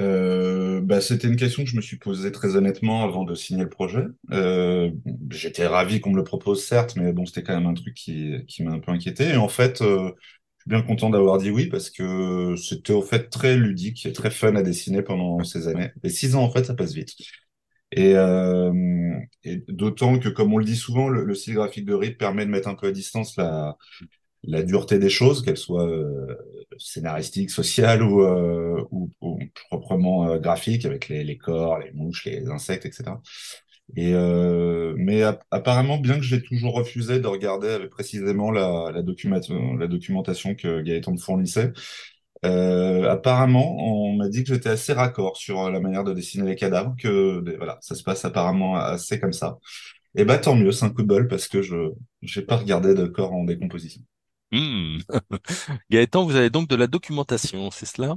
Euh, 0.04 0.82
bah, 0.82 1.02
c'était 1.02 1.28
une 1.28 1.36
question 1.36 1.64
que 1.64 1.70
je 1.70 1.76
me 1.76 1.82
suis 1.82 1.98
posée 1.98 2.32
très 2.32 2.56
honnêtement 2.56 3.04
avant 3.04 3.24
de 3.24 3.36
signer 3.36 3.64
le 3.64 3.70
projet. 3.70 4.04
Euh, 4.32 4.92
j'étais 5.32 5.68
ravi 5.68 6.02
qu'on 6.02 6.12
me 6.12 6.18
le 6.18 6.24
propose, 6.24 6.64
certes, 6.64 6.96
mais 6.96 7.14
bon, 7.14 7.26
c'était 7.26 7.44
quand 7.44 7.56
même 7.56 7.68
un 7.68 7.74
truc 7.74 7.94
qui, 7.96 8.46
m'a 8.60 8.72
un 8.72 8.80
peu 8.80 8.92
inquiété. 8.92 9.30
Et 9.30 9.38
en 9.38 9.48
fait, 9.48 9.82
euh, 9.82 10.12
je 10.58 10.64
suis 10.64 10.70
bien 10.70 10.82
content 10.82 11.10
d'avoir 11.10 11.38
dit 11.38 11.52
oui 11.52 11.68
parce 11.68 11.90
que 11.90 12.56
c'était 12.58 12.94
au 12.94 13.02
fait 13.02 13.30
très 13.30 13.56
ludique 13.58 14.06
et 14.06 14.14
très 14.14 14.32
fun 14.32 14.56
à 14.56 14.64
dessiner 14.64 15.02
pendant 15.02 15.44
ces 15.44 15.68
années. 15.68 15.92
Et 16.04 16.10
six 16.10 16.36
ans, 16.36 16.44
en 16.44 16.52
fait, 16.52 16.66
ça 16.66 16.76
passe 16.76 16.94
vite. 16.94 17.14
Et, 17.92 18.14
d'autant 19.68 20.20
que, 20.20 20.30
comme 20.30 20.54
on 20.54 20.58
le 20.58 20.66
dit 20.66 20.76
souvent, 20.76 21.10
le, 21.10 21.24
le 21.24 21.36
style 21.36 21.56
graphique 21.56 21.86
de 21.86 21.94
RIP 21.94 22.18
permet 22.18 22.46
de 22.46 22.52
mettre 22.52 22.68
un 22.68 22.76
peu 22.76 22.88
à 22.88 22.92
distance 22.92 23.38
la, 23.38 23.78
dureté 24.64 25.00
des 25.00 25.10
choses, 25.10 25.44
qu'elles 25.44 25.58
soient 25.58 25.90
scénaristiques, 26.78 27.52
sociales 27.52 28.04
ou, 28.04 29.12
proprement 29.70 30.30
euh, 30.30 30.40
graphiques, 30.40 30.86
avec 30.86 31.10
les, 31.10 31.24
les, 31.24 31.38
corps, 31.38 31.80
les 31.80 31.92
mouches, 31.92 32.26
les 32.26 32.48
insectes, 32.50 32.86
etc. 32.86 33.22
Et 33.96 34.14
euh, 34.14 34.94
mais 34.98 35.24
apparemment, 35.52 35.98
bien 35.98 36.16
que 36.16 36.24
j'ai 36.24 36.42
toujours 36.42 36.74
refusé 36.76 37.20
de 37.20 37.28
regarder 37.28 37.80
précisément 37.92 38.52
la, 38.52 38.92
la, 38.94 39.02
documentation, 39.04 39.76
la 39.76 39.88
documentation 39.88 40.56
que 40.56 40.82
Gaëtan 40.82 41.14
me 41.14 41.18
fournissait, 41.18 41.74
apparemment, 42.44 43.78
on 43.80 44.16
m'a 44.18 44.30
dit 44.30 44.44
que 44.44 44.54
j'étais 44.54 44.70
assez 44.70 44.94
raccord 44.94 45.38
sur 45.38 45.70
la 45.70 45.80
manière 45.80 46.04
de 46.04 46.14
dessiner 46.14 46.50
les 46.50 46.56
cadavres, 46.56 46.96
que 47.00 47.44
voilà, 47.58 47.78
ça 47.82 47.96
se 47.96 48.04
passe 48.04 48.26
apparemment 48.26 48.76
assez 48.76 49.20
comme 49.20 49.34
ça. 49.34 49.58
Et 50.16 50.26
bah 50.26 50.38
tant 50.38 50.56
mieux, 50.56 50.72
c'est 50.72 50.86
un 50.86 50.90
coup 50.90 51.02
de 51.04 51.08
bol 51.08 51.28
parce 51.28 51.48
que 51.48 51.62
je 51.62 51.92
j'ai 52.22 52.42
pas 52.44 52.58
regardé 52.58 52.94
de 52.96 53.06
corps 53.06 53.34
en 53.34 53.44
décomposition. 53.46 54.02
Mmh. 54.54 55.00
Gaëtan, 55.90 56.26
vous 56.26 56.36
avez 56.36 56.52
donc 56.52 56.70
de 56.70 56.76
la 56.76 56.86
documentation, 56.86 57.72
c'est 57.72 57.88
cela? 57.88 58.16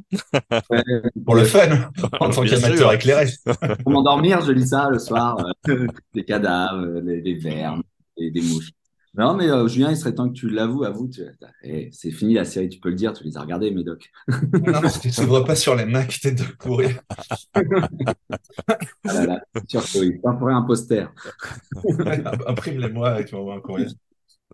Pour 1.24 1.34
le 1.34 1.44
fun, 1.44 1.90
en 2.20 2.28
tant 2.28 2.42
qu'amateur 2.44 2.92
éclairé. 2.92 3.26
Pour 3.82 3.92
m'endormir, 3.92 4.42
je 4.42 4.52
lis 4.52 4.68
ça 4.68 4.90
le 4.90 4.98
soir, 4.98 5.38
euh, 5.68 5.86
des 6.12 6.24
cadavres, 6.24 7.00
des, 7.00 7.34
vermes, 7.34 7.82
des, 8.18 8.30
des, 8.30 8.42
mouches. 8.42 8.72
Non, 9.14 9.32
mais 9.32 9.48
euh, 9.48 9.66
Julien, 9.66 9.90
il 9.90 9.96
serait 9.96 10.14
temps 10.14 10.28
que 10.28 10.34
tu 10.34 10.50
l'avoues, 10.50 10.84
avoue. 10.84 11.08
Tu... 11.08 11.22
Eh, 11.62 11.88
c'est 11.90 12.10
fini 12.10 12.34
la 12.34 12.44
série, 12.44 12.68
tu 12.68 12.80
peux 12.80 12.90
le 12.90 12.96
dire, 12.96 13.14
tu 13.14 13.24
les 13.24 13.38
as 13.38 13.40
regardés, 13.40 13.70
Médoc. 13.70 14.10
non, 14.28 14.82
parce 14.82 14.98
que 14.98 15.08
tu 15.08 15.20
ne 15.22 15.26
vois 15.26 15.46
pas 15.46 15.56
sur 15.56 15.74
les 15.74 15.86
Macs, 15.86 16.18
t'es 16.20 16.32
de 16.32 16.44
courir. 16.58 17.00
ah 17.54 17.62
là 19.04 19.26
là, 19.26 19.40
sûr 19.66 19.82
un 20.48 20.62
poster. 20.62 21.10
Imprime-les-moi 22.46 23.22
et 23.22 23.24
tu 23.24 23.34
m'envoies 23.36 23.54
un 23.54 23.60
courrier. 23.60 23.86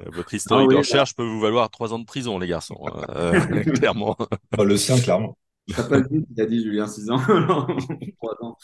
Euh, 0.01 0.07
votre 0.13 0.33
historique 0.33 0.69
ah 0.71 0.75
de 0.75 0.79
recherche 0.79 1.15
peut 1.15 1.25
vous 1.25 1.41
valoir 1.41 1.69
trois 1.71 1.93
ans 1.93 1.99
de 1.99 2.05
prison, 2.05 2.39
les 2.39 2.49
garçons. 2.49 2.79
Hein. 2.87 3.03
Euh, 3.17 3.63
clairement. 3.75 4.17
Oh, 4.59 4.65
le 4.65 4.77
sien, 4.77 4.99
clairement. 4.99 5.37
T'as 5.69 5.85
pas 5.85 6.01
dit 6.01 6.25
il 6.29 6.41
a 6.41 6.47
dit 6.47 6.63
Julien 6.63 6.87
6 6.87 7.11
ans. 7.11 7.19
Trois 8.17 8.37
ans. 8.41 8.57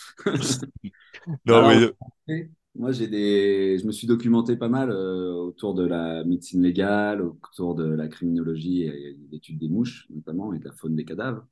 non, 1.47 1.69
mais... 2.27 2.51
Moi, 2.75 2.93
j'ai 2.93 3.09
des, 3.09 3.79
je 3.79 3.87
me 3.87 3.93
suis 3.93 4.07
documenté 4.07 4.57
pas 4.57 4.69
mal 4.69 4.91
euh, 4.91 5.33
autour 5.33 5.75
de 5.75 5.85
la 5.85 6.25
médecine 6.25 6.63
légale, 6.63 7.23
autour 7.23 7.75
de 7.75 7.85
la 7.85 8.07
criminologie 8.09 8.83
et 8.83 9.17
l'étude 9.33 9.59
des 9.59 9.69
mouches, 9.69 10.07
notamment, 10.11 10.53
et 10.53 10.59
de 10.59 10.65
la 10.65 10.73
faune 10.73 10.95
des 10.95 11.05
cadavres. 11.05 11.45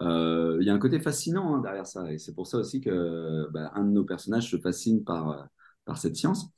Il 0.00 0.62
y 0.62 0.70
a 0.70 0.74
un 0.74 0.78
côté 0.78 1.00
fascinant 1.00 1.54
hein, 1.54 1.60
derrière 1.60 1.86
ça, 1.86 2.12
et 2.12 2.18
c'est 2.18 2.34
pour 2.34 2.46
ça 2.46 2.58
aussi 2.58 2.82
que 2.82 3.48
bah, 3.52 3.70
un 3.74 3.84
de 3.84 3.90
nos 3.90 4.04
personnages 4.04 4.50
se 4.50 4.58
fascine 4.58 5.02
par 5.02 5.48
par 5.86 5.96
cette 5.96 6.16
science. 6.16 6.50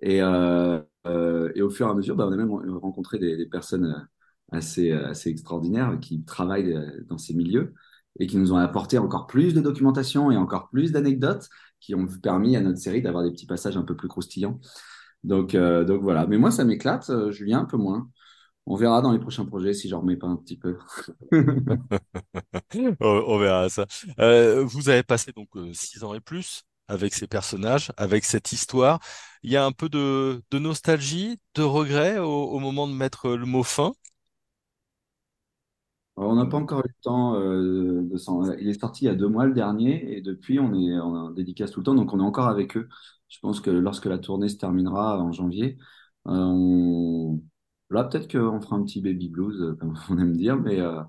Et, 0.00 0.20
euh, 0.20 0.80
euh, 1.06 1.52
et 1.54 1.62
au 1.62 1.70
fur 1.70 1.86
et 1.86 1.90
à 1.90 1.94
mesure, 1.94 2.16
bah, 2.16 2.26
on 2.28 2.32
a 2.32 2.36
même 2.36 2.50
rencontré 2.78 3.18
des, 3.18 3.36
des 3.36 3.46
personnes 3.46 3.86
euh, 3.86 4.56
assez, 4.56 4.92
assez 4.92 5.30
extraordinaires 5.30 5.98
qui 6.00 6.24
travaillent 6.24 6.76
dans 7.08 7.18
ces 7.18 7.34
milieux 7.34 7.74
et 8.18 8.26
qui 8.26 8.36
nous 8.36 8.52
ont 8.52 8.56
apporté 8.56 8.98
encore 8.98 9.26
plus 9.26 9.54
de 9.54 9.60
documentation 9.60 10.30
et 10.30 10.36
encore 10.36 10.68
plus 10.70 10.92
d'anecdotes 10.92 11.48
qui 11.80 11.94
ont 11.94 12.06
permis 12.06 12.56
à 12.56 12.60
notre 12.60 12.78
série 12.78 13.02
d'avoir 13.02 13.24
des 13.24 13.30
petits 13.32 13.46
passages 13.46 13.76
un 13.76 13.82
peu 13.82 13.96
plus 13.96 14.08
croustillants. 14.08 14.60
Donc, 15.24 15.54
euh, 15.54 15.84
donc 15.84 16.02
voilà. 16.02 16.26
Mais 16.26 16.38
moi, 16.38 16.50
ça 16.50 16.64
m'éclate, 16.64 17.10
Julien, 17.30 17.60
un 17.60 17.64
peu 17.64 17.76
moins. 17.78 18.10
on 18.66 18.76
verra 18.76 19.02
dans 19.02 19.12
les 19.12 19.20
prochains 19.20 19.46
projets 19.46 19.74
si 19.74 19.88
j'en 19.88 20.00
remets 20.02 20.16
pas 20.16 20.28
un 20.28 20.36
petit 20.36 20.58
peu. 20.58 20.78
On, 23.00 23.06
on 23.26 23.38
verra 23.38 23.68
ça. 23.68 23.86
Euh, 24.18 24.64
vous 24.64 24.88
avez 24.88 25.02
passé 25.02 25.32
donc 25.32 25.48
euh, 25.56 25.72
six 25.74 26.02
ans 26.04 26.14
et 26.14 26.20
plus 26.20 26.64
avec 26.92 27.14
ces 27.14 27.26
personnages, 27.26 27.92
avec 27.96 28.24
cette 28.24 28.52
histoire. 28.52 29.00
Il 29.42 29.50
y 29.50 29.56
a 29.56 29.64
un 29.64 29.72
peu 29.72 29.88
de, 29.88 30.42
nostalgie, 30.52 31.38
de 31.54 31.62
regret 31.62 32.18
au, 32.18 32.58
moment 32.58 32.86
de 32.86 32.94
mettre 32.94 33.30
le 33.30 33.46
mot 33.46 33.62
fin? 33.62 33.92
Alors, 36.16 36.30
on 36.30 36.36
n'a 36.36 36.46
pas 36.46 36.58
encore 36.58 36.80
eu 36.80 36.88
le 36.88 37.02
temps 37.02 37.34
euh, 37.36 38.02
de 38.02 38.16
s'en... 38.18 38.52
Il 38.52 38.68
est 38.68 38.78
sorti 38.78 39.04
il 39.04 39.08
y 39.08 39.10
a 39.10 39.14
deux 39.14 39.28
mois 39.28 39.46
le 39.46 39.54
dernier 39.54 40.14
et 40.16 40.20
depuis 40.20 40.60
on 40.60 40.74
est 40.74 40.98
en 40.98 41.30
dédicace 41.30 41.70
tout 41.70 41.80
le 41.80 41.84
temps, 41.84 41.94
donc 41.94 42.12
on 42.12 42.20
est 42.20 42.22
encore 42.22 42.48
avec 42.48 42.76
eux. 42.76 42.88
Je 43.28 43.38
pense 43.40 43.60
que 43.60 43.70
lorsque 43.70 44.04
la 44.06 44.18
tournée 44.18 44.48
se 44.50 44.56
terminera 44.58 45.18
en 45.18 45.32
janvier, 45.32 45.78
euh, 46.28 47.36
là 47.90 48.04
peut-être 48.04 48.30
qu'on 48.30 48.60
fera 48.60 48.76
un 48.76 48.84
petit 48.84 49.00
baby 49.00 49.28
blues, 49.30 49.60
euh, 49.62 49.74
comme 49.76 49.94
on 50.10 50.18
aime 50.18 50.36
dire, 50.36 50.56
mais 50.56 50.80
euh, 50.80 51.00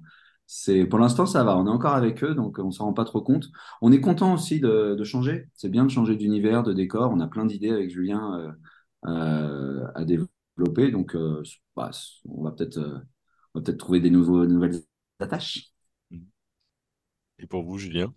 c'est 0.48 0.86
pour 0.86 1.00
l'instant 1.00 1.26
ça 1.26 1.44
va. 1.44 1.58
On 1.58 1.66
est 1.68 1.70
encore 1.70 1.94
avec 1.96 2.24
eux, 2.24 2.36
donc 2.36 2.60
on 2.60 2.72
s'en 2.72 2.86
rend 2.86 2.94
pas 2.94 3.06
trop 3.06 3.22
compte. 3.22 3.48
On 3.82 3.92
est 3.92 4.02
content 4.02 4.34
aussi 4.36 4.60
de, 4.60 4.96
de 4.96 5.04
changer. 5.04 5.48
C'est 5.56 5.70
bien 5.70 5.86
de 5.86 5.90
changer 5.92 6.16
d'univers, 6.16 6.64
de 6.64 6.74
décor. 6.74 7.12
On 7.12 7.20
a 7.20 7.28
plein 7.28 7.46
d'idées 7.46 7.72
avec 7.72 7.90
Julien 7.92 8.56
euh, 9.06 9.10
euh, 9.10 9.88
à 9.96 10.06
développer, 10.06 10.92
donc 10.92 11.16
euh, 11.16 11.44
bah, 11.76 11.92
on 12.28 12.44
va 12.44 12.52
peut-être 12.52 12.78
euh, 12.78 13.00
on 13.56 13.60
va 13.60 13.64
peut-être 13.66 13.78
trouver 13.80 14.00
des 14.00 14.10
nouveaux, 14.12 14.46
nouvelles 14.46 14.84
attaches. 15.20 15.74
Et 17.40 17.48
pour 17.48 17.64
vous, 17.64 17.78
Julien? 17.78 18.14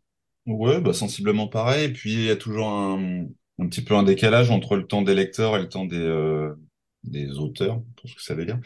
Ouais, 0.46 0.80
bah 0.80 0.92
sensiblement 0.92 1.48
pareil. 1.48 1.86
Et 1.86 1.92
puis 1.92 2.12
il 2.14 2.24
y 2.24 2.30
a 2.30 2.36
toujours 2.36 2.68
un, 2.68 3.26
un 3.58 3.68
petit 3.68 3.82
peu 3.84 3.94
un 3.96 4.02
décalage 4.04 4.50
entre 4.50 4.76
le 4.76 4.86
temps 4.86 5.02
des 5.02 5.14
lecteurs 5.14 5.56
et 5.56 5.60
le 5.60 5.68
temps 5.68 5.84
des, 5.86 5.96
euh, 5.98 6.54
des 7.10 7.38
auteurs, 7.38 7.82
pour 7.96 8.08
ce 8.10 8.14
que 8.16 8.22
ça 8.22 8.34
veut 8.34 8.44
dire. 8.46 8.58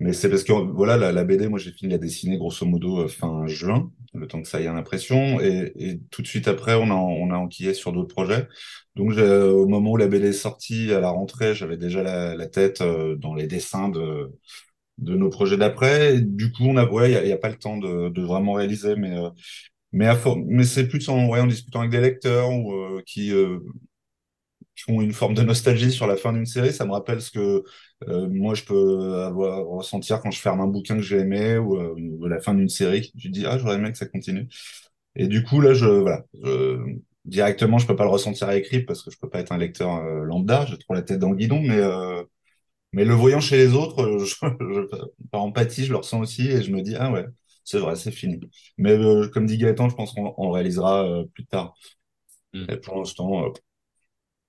Mais 0.00 0.12
c'est 0.12 0.28
parce 0.30 0.44
que 0.44 0.52
voilà, 0.52 0.96
la, 0.96 1.12
la 1.12 1.24
BD, 1.24 1.48
moi 1.48 1.58
j'ai 1.58 1.72
fini 1.72 1.90
la 1.92 1.98
dessiner 1.98 2.36
grosso 2.38 2.66
modo 2.66 3.00
euh, 3.02 3.08
fin 3.08 3.46
juin, 3.46 3.90
le 4.14 4.26
temps 4.28 4.42
que 4.42 4.48
ça 4.48 4.58
aille 4.58 4.66
à 4.66 4.72
l'impression, 4.74 5.40
et, 5.40 5.72
et 5.76 6.00
tout 6.10 6.22
de 6.22 6.26
suite 6.26 6.48
après, 6.48 6.74
on 6.74 6.90
a, 6.90 6.94
on 6.94 7.30
a 7.30 7.36
enquillé 7.38 7.74
sur 7.74 7.92
d'autres 7.92 8.14
projets. 8.14 8.46
Donc 8.94 9.12
j'ai- 9.12 9.22
au 9.28 9.66
moment 9.68 9.92
où 9.92 9.96
la 9.96 10.06
BD 10.08 10.28
est 10.28 10.32
sortie, 10.32 10.92
à 10.92 11.00
la 11.00 11.10
rentrée, 11.10 11.54
j'avais 11.54 11.76
déjà 11.76 12.02
la, 12.02 12.34
la 12.36 12.46
tête 12.46 12.80
euh, 12.82 13.16
dans 13.16 13.34
les 13.34 13.46
dessins 13.46 13.88
de, 13.88 14.30
de 14.98 15.14
nos 15.16 15.30
projets 15.30 15.56
d'après. 15.56 16.20
Du 16.20 16.52
coup, 16.52 16.64
on 16.64 16.76
a, 16.76 16.86
ouais, 16.86 17.12
il 17.24 17.28
y 17.28 17.32
a, 17.32 17.38
pas 17.38 17.48
le 17.50 17.56
temps 17.56 17.76
de, 17.78 18.08
de 18.08 18.22
vraiment 18.22 18.54
réaliser, 18.54 18.96
mais 18.96 19.16
euh, 19.16 19.30
mais, 19.92 20.08
mais 20.46 20.64
c'est 20.64 20.88
plus 20.88 21.08
en, 21.08 21.28
ouais, 21.28 21.40
en 21.40 21.46
discutant 21.46 21.80
avec 21.80 21.90
des 21.92 22.00
lecteurs 22.00 22.50
ou 22.50 22.72
euh, 22.74 23.02
qui, 23.06 23.32
euh, 23.32 23.60
qui 24.76 24.90
ont 24.92 25.00
une 25.02 25.12
forme 25.14 25.34
de 25.34 25.42
nostalgie 25.42 25.90
sur 25.92 26.06
la 26.06 26.16
fin 26.16 26.32
d'une 26.34 26.46
série. 26.46 26.72
Ça 26.72 26.86
me 26.86 26.92
rappelle 26.92 27.20
ce 27.22 27.30
que 27.32 27.64
euh, 28.08 28.28
moi 28.30 28.54
je 28.54 28.64
peux 28.64 29.14
avoir 29.24 29.66
ressentir 29.66 30.20
quand 30.20 30.30
je 30.30 30.40
ferme 30.40 30.60
un 30.60 30.66
bouquin 30.68 30.96
que 30.96 31.02
j'ai 31.02 31.18
aimé 31.18 31.58
ou, 31.58 31.76
euh, 31.78 31.94
ou 31.98 32.26
la 32.26 32.40
fin 32.40 32.54
d'une 32.54 32.68
série. 32.68 33.12
Tu 33.18 33.30
dis 33.30 33.46
ah 33.46 33.58
j'aurais 33.58 33.76
aimé 33.76 33.92
que 33.92 33.98
ça 33.98 34.06
continue. 34.06 34.48
Et 35.16 35.26
du 35.28 35.42
coup 35.44 35.60
là 35.60 35.74
je 35.74 35.86
voilà 35.86 36.24
je- 36.42 36.96
directement 37.24 37.78
je 37.78 37.86
peux 37.86 37.96
pas 37.96 38.04
le 38.04 38.10
ressentir 38.10 38.48
à 38.48 38.56
écrit 38.56 38.82
parce 38.84 39.02
que 39.02 39.10
je 39.10 39.18
peux 39.18 39.28
pas 39.30 39.40
être 39.40 39.52
un 39.52 39.58
lecteur 39.58 39.96
euh, 39.96 40.24
lambda. 40.24 40.66
J'ai 40.66 40.78
trop 40.78 40.94
la 40.94 41.02
tête 41.02 41.18
dans 41.18 41.30
le 41.30 41.36
guidon, 41.36 41.60
mais 41.60 41.78
euh, 41.80 42.22
mais 42.92 43.04
le 43.04 43.14
voyant 43.14 43.40
chez 43.40 43.56
les 43.56 43.74
autres, 43.74 44.02
euh, 44.02 44.18
je, 44.24 44.34
je- 44.60 45.28
par 45.30 45.42
empathie 45.42 45.84
je 45.84 45.90
le 45.92 45.98
ressens 45.98 46.20
aussi 46.20 46.48
et 46.48 46.62
je 46.62 46.70
me 46.72 46.82
dis 46.82 46.96
ah 46.98 47.12
ouais 47.12 47.26
c'est 47.64 47.78
vrai 47.78 47.96
c'est 47.96 48.12
fini. 48.12 48.40
Mais 48.78 48.92
euh, 48.92 49.28
comme 49.28 49.46
dit 49.46 49.58
Gaëtan, 49.58 49.88
je 49.88 49.96
pense 49.96 50.12
qu'on 50.14 50.50
réalisera 50.50 51.04
euh, 51.06 51.24
plus 51.34 51.46
tard. 51.46 51.74
Mm. 52.54 52.66
Et 52.68 52.76
pour 52.76 52.96
l'instant, 52.98 53.46
euh, 53.46 53.50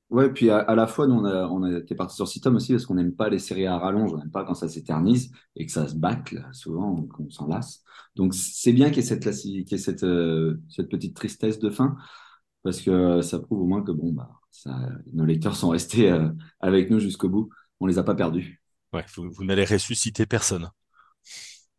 Ouais, 0.10 0.32
puis 0.32 0.50
à, 0.50 0.74
la 0.74 0.88
fois, 0.88 1.06
nous, 1.06 1.16
on 1.16 1.64
a, 1.64 1.78
été 1.80 1.94
parti 1.94 2.16
sur 2.16 2.28
Citom 2.30 2.56
aussi 2.56 2.72
parce 2.72 2.86
qu'on 2.86 2.96
n'aime 2.96 3.14
pas 3.14 3.28
les 3.28 3.40
séries 3.40 3.66
à 3.66 3.78
rallonge, 3.78 4.14
on 4.14 4.18
n'aime 4.18 4.32
pas 4.32 4.46
quand 4.46 4.54
ça 4.54 4.70
s'éternise 4.70 5.32
et 5.58 5.66
que 5.66 5.72
ça 5.72 5.86
se 5.88 5.96
bâcle, 5.96 6.48
souvent, 6.54 7.04
qu'on 7.08 7.30
s'en 7.30 7.48
lasse. 7.48 7.84
Donc, 8.16 8.34
c'est 8.34 8.72
bien 8.72 8.88
qu'il 8.90 8.98
y 8.98 9.00
ait 9.06 9.10
cette, 9.10 9.26
y 9.46 9.60
ait 9.60 10.04
euh, 10.04 10.58
cette 10.70 10.88
petite 10.88 11.14
tristesse 11.14 11.60
de 11.60 11.70
fin 11.70 11.98
parce 12.64 12.82
que 12.82 12.90
euh, 12.90 13.22
ça 13.22 13.40
prouve 13.40 13.62
au 13.62 13.66
moins 13.66 13.84
que, 13.84 13.92
bon, 13.92 14.14
bah, 14.14 14.30
nos 15.14 15.26
lecteurs 15.26 15.58
sont 15.58 15.70
restés 15.70 16.10
euh, 16.10 16.30
avec 16.62 16.90
nous 16.90 17.00
jusqu'au 17.00 17.28
bout. 17.28 17.50
On 17.82 17.86
les 17.86 17.98
a 17.98 18.04
pas 18.04 18.16
perdus. 18.16 18.62
Ouais, 18.94 19.06
vous 19.18 19.44
n'allez 19.44 19.66
ressusciter 19.66 20.26
personne. 20.26 20.70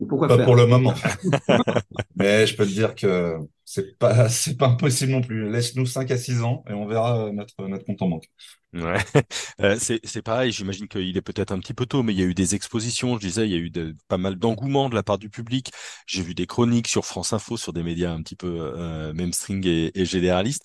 Et 0.00 0.06
pourquoi 0.06 0.28
pas 0.28 0.38
faire? 0.38 0.44
pour 0.44 0.54
le 0.56 0.66
moment. 0.66 0.94
Mais 2.16 2.46
je 2.46 2.56
peux 2.56 2.66
te 2.66 2.70
dire 2.72 2.94
que 2.94 3.36
c'est 3.64 3.98
pas, 3.98 4.28
c'est 4.30 4.56
pas 4.56 4.68
impossible 4.68 5.12
non 5.12 5.20
plus. 5.22 5.50
Laisse-nous 5.50 5.86
5 5.86 6.10
à 6.10 6.16
6 6.18 6.42
ans 6.42 6.64
et 6.68 6.72
on 6.72 6.86
verra 6.86 7.26
euh, 7.28 7.32
notre, 7.32 7.66
notre 7.68 7.84
compte 7.84 8.02
en 8.02 8.08
banque. 8.08 8.28
Ouais. 8.74 8.98
Euh, 9.60 9.76
c'est, 9.80 10.00
c'est 10.04 10.22
pareil, 10.22 10.52
j'imagine 10.52 10.86
qu'il 10.88 11.16
est 11.16 11.20
peut-être 11.22 11.50
un 11.52 11.58
petit 11.58 11.74
peu 11.74 11.84
tôt, 11.86 12.02
mais 12.04 12.12
il 12.14 12.18
y 12.20 12.22
a 12.22 12.26
eu 12.26 12.34
des 12.34 12.54
expositions, 12.54 13.16
je 13.16 13.26
disais, 13.26 13.46
il 13.48 13.50
y 13.50 13.54
a 13.54 13.58
eu 13.58 13.70
de- 13.70 13.96
pas 14.06 14.18
mal 14.18 14.36
d'engouement 14.36 14.88
de 14.88 14.94
la 14.94 15.02
part 15.02 15.18
du 15.18 15.30
public. 15.30 15.72
J'ai 16.06 16.22
vu 16.22 16.32
des 16.34 16.46
chroniques 16.46 16.86
sur 16.86 17.04
France 17.04 17.32
Info, 17.32 17.56
sur 17.56 17.72
des 17.72 17.82
médias 17.82 18.12
un 18.12 18.22
petit 18.22 18.36
peu 18.36 18.46
euh, 18.60 19.12
mainstream 19.14 19.60
et, 19.64 19.90
et 19.94 20.04
généralistes. 20.04 20.64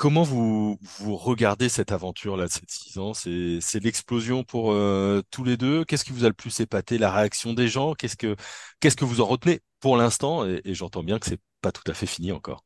Comment 0.00 0.22
vous, 0.22 0.78
vous 1.00 1.14
regardez 1.14 1.68
cette 1.68 1.92
aventure-là 1.92 2.46
de 2.46 2.50
ces 2.50 2.62
six 2.66 2.96
ans? 2.98 3.12
C'est, 3.12 3.60
l'explosion 3.84 4.44
pour 4.44 4.72
euh, 4.72 5.20
tous 5.30 5.44
les 5.44 5.58
deux? 5.58 5.84
Qu'est-ce 5.84 6.06
qui 6.06 6.12
vous 6.12 6.24
a 6.24 6.28
le 6.28 6.32
plus 6.32 6.58
épaté? 6.60 6.96
La 6.96 7.12
réaction 7.12 7.52
des 7.52 7.68
gens? 7.68 7.92
Qu'est-ce 7.92 8.16
que, 8.16 8.34
qu'est-ce 8.80 8.96
que 8.96 9.04
vous 9.04 9.20
en 9.20 9.26
retenez 9.26 9.60
pour 9.78 9.98
l'instant? 9.98 10.46
Et, 10.46 10.62
et 10.64 10.72
j'entends 10.72 11.02
bien 11.02 11.18
que 11.18 11.26
c'est 11.26 11.38
pas 11.60 11.70
tout 11.70 11.82
à 11.86 11.92
fait 11.92 12.06
fini 12.06 12.32
encore. 12.32 12.64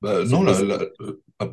Bah, 0.00 0.24
C'est 0.24 0.32
non, 0.32 0.46
euh, 0.46 0.90
ah, 1.38 1.48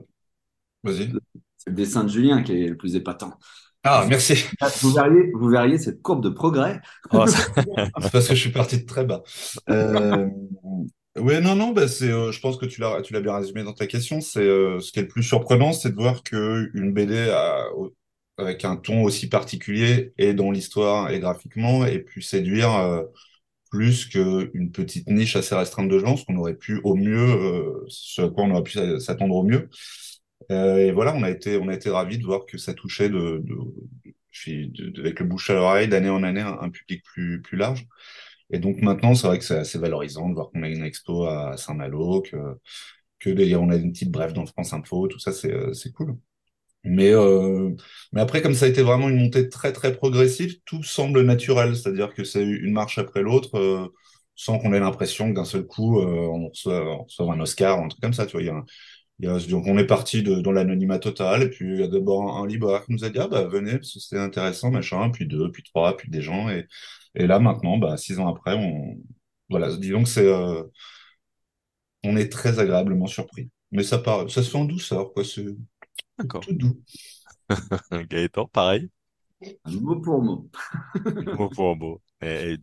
vas-y. 0.85 1.11
c'est 1.57 1.69
le 1.71 1.75
dessin 1.75 2.05
de 2.05 2.09
Julien 2.09 2.41
qui 2.41 2.53
est 2.53 2.69
le 2.69 2.77
plus 2.77 2.95
épatant. 2.95 3.37
Ah, 3.83 4.05
merci. 4.07 4.45
vous 4.81 4.93
verriez, 4.93 5.29
vous 5.33 5.49
verriez 5.49 5.77
cette 5.77 6.01
courbe 6.01 6.23
de 6.23 6.29
progrès. 6.29 6.79
Oh, 7.11 7.27
ça- 7.27 7.37
C'est 8.01 8.11
parce 8.13 8.29
que 8.29 8.35
je 8.35 8.39
suis 8.39 8.51
parti 8.51 8.77
de 8.79 8.85
très 8.85 9.03
bas. 9.03 9.23
Euh, 9.69 10.25
ouais, 11.17 11.41
non, 11.41 11.55
non, 11.55 11.71
bah, 11.71 11.87
c'est, 11.87 12.09
euh, 12.09 12.31
je 12.31 12.39
pense 12.39 12.57
que 12.57 12.65
tu 12.65 12.81
l'as, 12.81 13.01
tu 13.01 13.13
l'as 13.13 13.21
bien 13.21 13.35
résumé 13.35 13.63
dans 13.63 13.73
ta 13.73 13.87
question. 13.87 14.21
C'est, 14.21 14.39
euh, 14.41 14.79
ce 14.79 14.91
qui 14.91 14.99
est 14.99 15.03
le 15.03 15.07
plus 15.07 15.23
surprenant, 15.23 15.73
c'est 15.73 15.89
de 15.91 15.95
voir 15.95 16.23
que 16.23 16.69
une 16.73 16.93
BD 16.93 17.29
a- 17.29 17.65
avec 18.37 18.65
un 18.65 18.77
ton 18.77 19.03
aussi 19.03 19.29
particulier 19.29 20.13
et 20.17 20.33
dans 20.33 20.51
l'histoire 20.51 21.11
et 21.11 21.19
graphiquement 21.19 21.85
ait 21.85 21.99
pu 21.99 22.21
séduire, 22.21 22.73
euh, 22.75 23.03
plus 23.71 24.07
qu'une 24.07 24.71
petite 24.73 25.07
niche 25.09 25.35
assez 25.37 25.55
restreinte 25.55 25.89
de 25.89 25.99
gens, 25.99 26.17
ce 26.17 26.25
qu'on 26.25 26.37
aurait 26.37 26.55
pu 26.55 26.81
au 26.85 26.95
mieux, 26.95 27.17
euh, 27.19 27.85
ce 27.89 28.23
à 28.23 28.29
quoi 28.29 28.45
on 28.45 28.51
aurait 28.51 28.63
pu 28.63 28.79
s'attendre 29.01 29.35
au 29.35 29.43
mieux. 29.43 29.69
Euh, 30.51 30.77
et 30.77 30.91
voilà, 30.91 31.15
on 31.15 31.23
a 31.23 31.29
été, 31.31 31.57
on 31.57 31.67
a 31.69 31.75
été 31.75 31.89
ravis 31.89 32.17
de 32.19 32.25
voir 32.25 32.45
que 32.45 32.57
ça 32.57 32.73
touchait 32.73 33.09
de, 33.09 33.43
de, 33.45 33.55
de- 34.47 34.89
de- 34.91 35.01
avec 35.01 35.19
le 35.19 35.25
bouche 35.25 35.49
à 35.49 35.53
l'oreille, 35.55 35.87
d'année 35.87 36.09
en 36.09 36.23
année, 36.23 36.41
un, 36.41 36.57
un 36.61 36.69
public 36.69 37.03
plus, 37.03 37.41
plus 37.41 37.57
large. 37.57 37.87
Et 38.51 38.59
donc 38.59 38.81
maintenant, 38.81 39.15
c'est 39.15 39.27
vrai 39.27 39.39
que 39.39 39.45
c'est 39.45 39.57
assez 39.59 39.79
valorisant 39.79 40.29
de 40.29 40.33
voir 40.35 40.49
qu'on 40.51 40.63
a 40.63 40.69
une 40.69 40.83
expo 40.83 41.25
à 41.25 41.57
Saint-Malo, 41.57 42.21
que, 42.21 42.37
que 43.19 43.29
d'ailleurs 43.31 43.61
on 43.63 43.69
a 43.71 43.75
une 43.77 43.91
petite 43.93 44.11
brève 44.11 44.33
dans 44.33 44.45
France 44.45 44.73
Info, 44.73 45.07
tout 45.07 45.19
ça, 45.19 45.31
c'est, 45.33 45.53
euh, 45.53 45.73
cool. 45.95 46.17
Mais, 46.83 47.11
euh, 47.13 47.71
mais 48.13 48.21
après, 48.21 48.41
comme 48.41 48.55
ça 48.55 48.65
a 48.65 48.69
été 48.69 48.81
vraiment 48.83 49.09
une 49.09 49.17
montée 49.19 49.49
très 49.49 49.73
très 49.73 49.93
progressive, 49.95 50.59
tout 50.65 50.83
semble 50.83 51.21
naturel, 51.23 51.75
c'est-à-dire 51.75 52.13
que 52.13 52.23
c'est 52.23 52.43
une 52.43 52.73
marche 52.73 52.97
après 52.99 53.21
l'autre, 53.21 53.55
euh, 53.57 53.87
sans 54.35 54.59
qu'on 54.59 54.73
ait 54.73 54.79
l'impression 54.79 55.29
que 55.29 55.35
d'un 55.35 55.45
seul 55.45 55.65
coup, 55.67 55.99
on 56.01 56.49
reçoit, 56.49 57.05
on 57.19 57.31
un 57.31 57.39
Oscar 57.41 57.79
ou 57.79 57.85
un 57.85 57.87
truc 57.89 58.01
comme 58.01 58.13
ça, 58.13 58.25
tu 58.25 58.41
vois. 58.41 58.65
A- 59.27 59.39
donc 59.39 59.65
on 59.67 59.77
est 59.77 59.85
parti 59.87 60.23
de, 60.23 60.35
dans 60.41 60.51
l'anonymat 60.51 60.99
total, 60.99 61.43
et 61.43 61.49
puis 61.49 61.65
il 61.75 61.79
y 61.79 61.83
a 61.83 61.87
d'abord 61.87 62.37
un, 62.37 62.43
un 62.43 62.47
libraire 62.47 62.85
qui 62.85 62.93
nous 62.93 63.03
a 63.05 63.09
dit, 63.09 63.19
ah 63.19 63.27
bah 63.27 63.45
venez, 63.47 63.73
parce 63.77 63.93
que 63.93 63.99
c'était 63.99 64.19
intéressant, 64.19 64.71
machin, 64.71 65.09
puis 65.11 65.27
deux, 65.27 65.51
puis 65.51 65.63
trois, 65.63 65.97
puis 65.97 66.09
des 66.09 66.21
gens, 66.21 66.49
et, 66.49 66.67
et 67.15 67.27
là 67.27 67.39
maintenant, 67.39 67.77
bah 67.77 67.97
six 67.97 68.19
ans 68.19 68.27
après, 68.27 68.53
on, 68.55 68.97
voilà, 69.49 69.75
disons 69.77 70.03
que 70.03 70.09
c'est, 70.09 70.27
euh, 70.27 70.63
on 72.03 72.15
est 72.17 72.31
très 72.31 72.59
agréablement 72.59 73.07
surpris. 73.07 73.49
Mais 73.71 73.83
ça 73.83 73.97
part, 73.99 74.29
ça 74.29 74.43
se 74.43 74.49
fait 74.51 74.57
en 74.57 74.65
douceur, 74.65 75.13
quoi, 75.13 75.23
c'est 75.23 75.45
D'accord. 76.17 76.41
tout 76.41 76.53
doux. 76.53 76.81
Gaëtan, 78.09 78.47
pareil? 78.51 78.89
Mot 79.65 80.01
pour 80.03 80.21
mot. 80.21 80.49
Mot 81.37 81.49
pour 81.49 81.75
mot. 81.75 82.01
Et, 82.21 82.53
et 82.53 82.57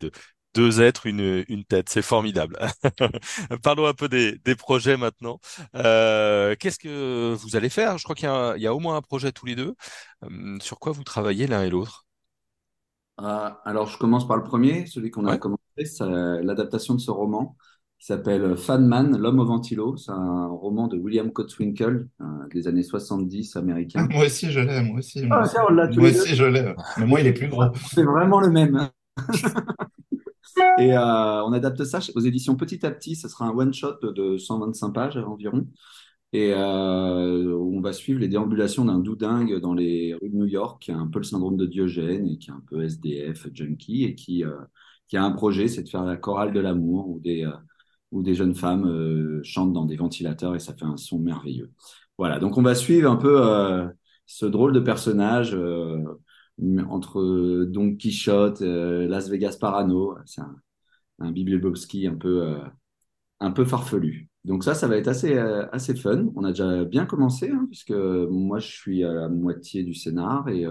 deux, 0.54 0.80
êtres, 0.80 1.06
une, 1.06 1.44
une 1.48 1.64
tête, 1.64 1.88
c'est 1.88 2.02
formidable. 2.02 2.58
Parlons 3.62 3.86
un 3.86 3.94
peu 3.94 4.08
des, 4.08 4.38
des 4.38 4.54
projets 4.56 4.96
maintenant. 4.96 5.40
Euh, 5.76 6.56
qu'est-ce 6.58 6.78
que 6.78 7.34
vous 7.34 7.56
allez 7.56 7.68
faire? 7.70 7.98
Je 7.98 8.04
crois 8.04 8.16
qu'il 8.16 8.26
y 8.26 8.28
a, 8.28 8.54
il 8.56 8.62
y 8.62 8.66
a 8.66 8.74
au 8.74 8.80
moins 8.80 8.96
un 8.96 9.02
projet 9.02 9.32
tous 9.32 9.46
les 9.46 9.54
deux. 9.56 9.74
Hum, 10.22 10.60
sur 10.60 10.78
quoi 10.80 10.92
vous 10.92 11.04
travaillez 11.04 11.46
l'un 11.46 11.62
et 11.64 11.70
l'autre? 11.70 12.06
Euh, 13.20 13.50
alors, 13.64 13.88
je 13.88 13.98
commence 13.98 14.26
par 14.28 14.36
le 14.36 14.44
premier, 14.44 14.86
celui 14.86 15.10
qu'on 15.10 15.26
a 15.26 15.36
commencé, 15.38 15.84
c'est 15.84 16.04
l'adaptation 16.42 16.94
de 16.94 17.00
ce 17.00 17.10
roman 17.10 17.56
qui 17.98 18.06
s'appelle 18.06 18.56
Fan 18.56 18.86
Man, 18.86 19.16
l'homme 19.18 19.40
au 19.40 19.44
ventilo. 19.44 19.96
C'est 19.96 20.12
un 20.12 20.46
roman 20.46 20.86
de 20.86 20.96
William 20.96 21.32
Cotswinkle 21.32 22.08
euh, 22.20 22.24
des 22.54 22.68
années 22.68 22.84
70 22.84 23.56
Ah, 23.96 24.04
américain. 24.04 24.06
moi 24.10 24.24
aussi, 24.26 24.50
je 24.52 24.60
l'ai, 24.60 24.80
moi 24.82 24.98
aussi, 24.98 25.26
moi 25.26 25.40
Ah, 25.40 25.42
aussi. 25.42 25.56
on 25.68 25.74
Moi 25.96 26.08
les 26.08 26.12
deux. 26.12 26.22
aussi, 26.22 26.34
je 26.36 26.44
l'ai. 26.44 26.74
Mais 26.96 27.06
moi, 27.06 27.20
il 27.20 27.26
est 27.26 27.32
plus 27.34 27.48
gros. 27.48 27.64
C'est 27.92 28.04
vraiment 28.04 28.40
le 28.40 28.50
même. 28.50 28.90
Et 30.78 30.96
euh, 30.96 31.44
on 31.44 31.52
adapte 31.52 31.84
ça 31.84 32.00
aux 32.14 32.20
éditions 32.20 32.56
Petit 32.56 32.84
à 32.86 32.90
Petit. 32.90 33.16
Ce 33.16 33.28
sera 33.28 33.46
un 33.46 33.50
one-shot 33.50 34.12
de 34.12 34.36
125 34.38 34.90
pages 34.90 35.16
environ. 35.16 35.66
Et 36.32 36.52
euh, 36.52 37.56
on 37.56 37.80
va 37.80 37.92
suivre 37.92 38.20
les 38.20 38.28
déambulations 38.28 38.84
d'un 38.84 38.98
doudingue 38.98 39.60
dans 39.60 39.74
les 39.74 40.14
rues 40.14 40.28
de 40.28 40.36
New 40.36 40.46
York, 40.46 40.82
qui 40.82 40.92
a 40.92 40.96
un 40.96 41.06
peu 41.06 41.18
le 41.18 41.24
syndrome 41.24 41.56
de 41.56 41.66
Diogène 41.66 42.28
et 42.28 42.36
qui 42.38 42.50
est 42.50 42.52
un 42.52 42.62
peu 42.68 42.82
SDF, 42.82 43.48
junkie, 43.54 44.04
et 44.04 44.14
qui, 44.14 44.44
euh, 44.44 44.56
qui 45.08 45.16
a 45.16 45.24
un 45.24 45.32
projet, 45.32 45.68
c'est 45.68 45.82
de 45.82 45.88
faire 45.88 46.04
la 46.04 46.16
chorale 46.16 46.52
de 46.52 46.60
l'amour, 46.60 47.08
où 47.08 47.18
des, 47.20 48.34
jeunes 48.34 48.54
femmes 48.54 49.40
chantent 49.42 49.72
dans 49.72 49.86
des 49.86 49.96
ventilateurs 49.96 50.54
et 50.54 50.58
ça 50.58 50.74
fait 50.74 50.84
un 50.84 50.98
son 50.98 51.18
merveilleux. 51.18 51.70
Voilà, 52.18 52.38
donc 52.38 52.58
on 52.58 52.62
va 52.62 52.74
suivre 52.74 53.10
un 53.10 53.16
peu 53.16 53.42
ce 54.26 54.44
drôle 54.44 54.72
de 54.72 54.80
personnage 54.80 55.56
entre 56.88 57.64
Don 57.66 57.94
Quichotte, 57.96 58.60
Las 58.60 59.28
Vegas 59.28 59.56
Parano. 59.60 60.16
C'est 60.26 60.40
un, 60.40 60.56
un 61.20 61.32
Bibliobowski 61.32 62.06
un 62.06 62.14
peu, 62.16 62.56
un 63.40 63.50
peu 63.50 63.64
farfelu. 63.64 64.28
Donc 64.44 64.64
ça, 64.64 64.74
ça 64.74 64.88
va 64.88 64.96
être 64.96 65.08
assez, 65.08 65.36
assez 65.36 65.94
fun. 65.94 66.26
On 66.36 66.44
a 66.44 66.50
déjà 66.50 66.84
bien 66.84 67.06
commencé, 67.06 67.50
hein, 67.50 67.66
puisque 67.70 67.92
moi, 67.92 68.58
je 68.58 68.68
suis 68.68 69.04
à 69.04 69.12
la 69.12 69.28
moitié 69.28 69.82
du 69.82 69.94
scénar 69.94 70.48
et, 70.48 70.64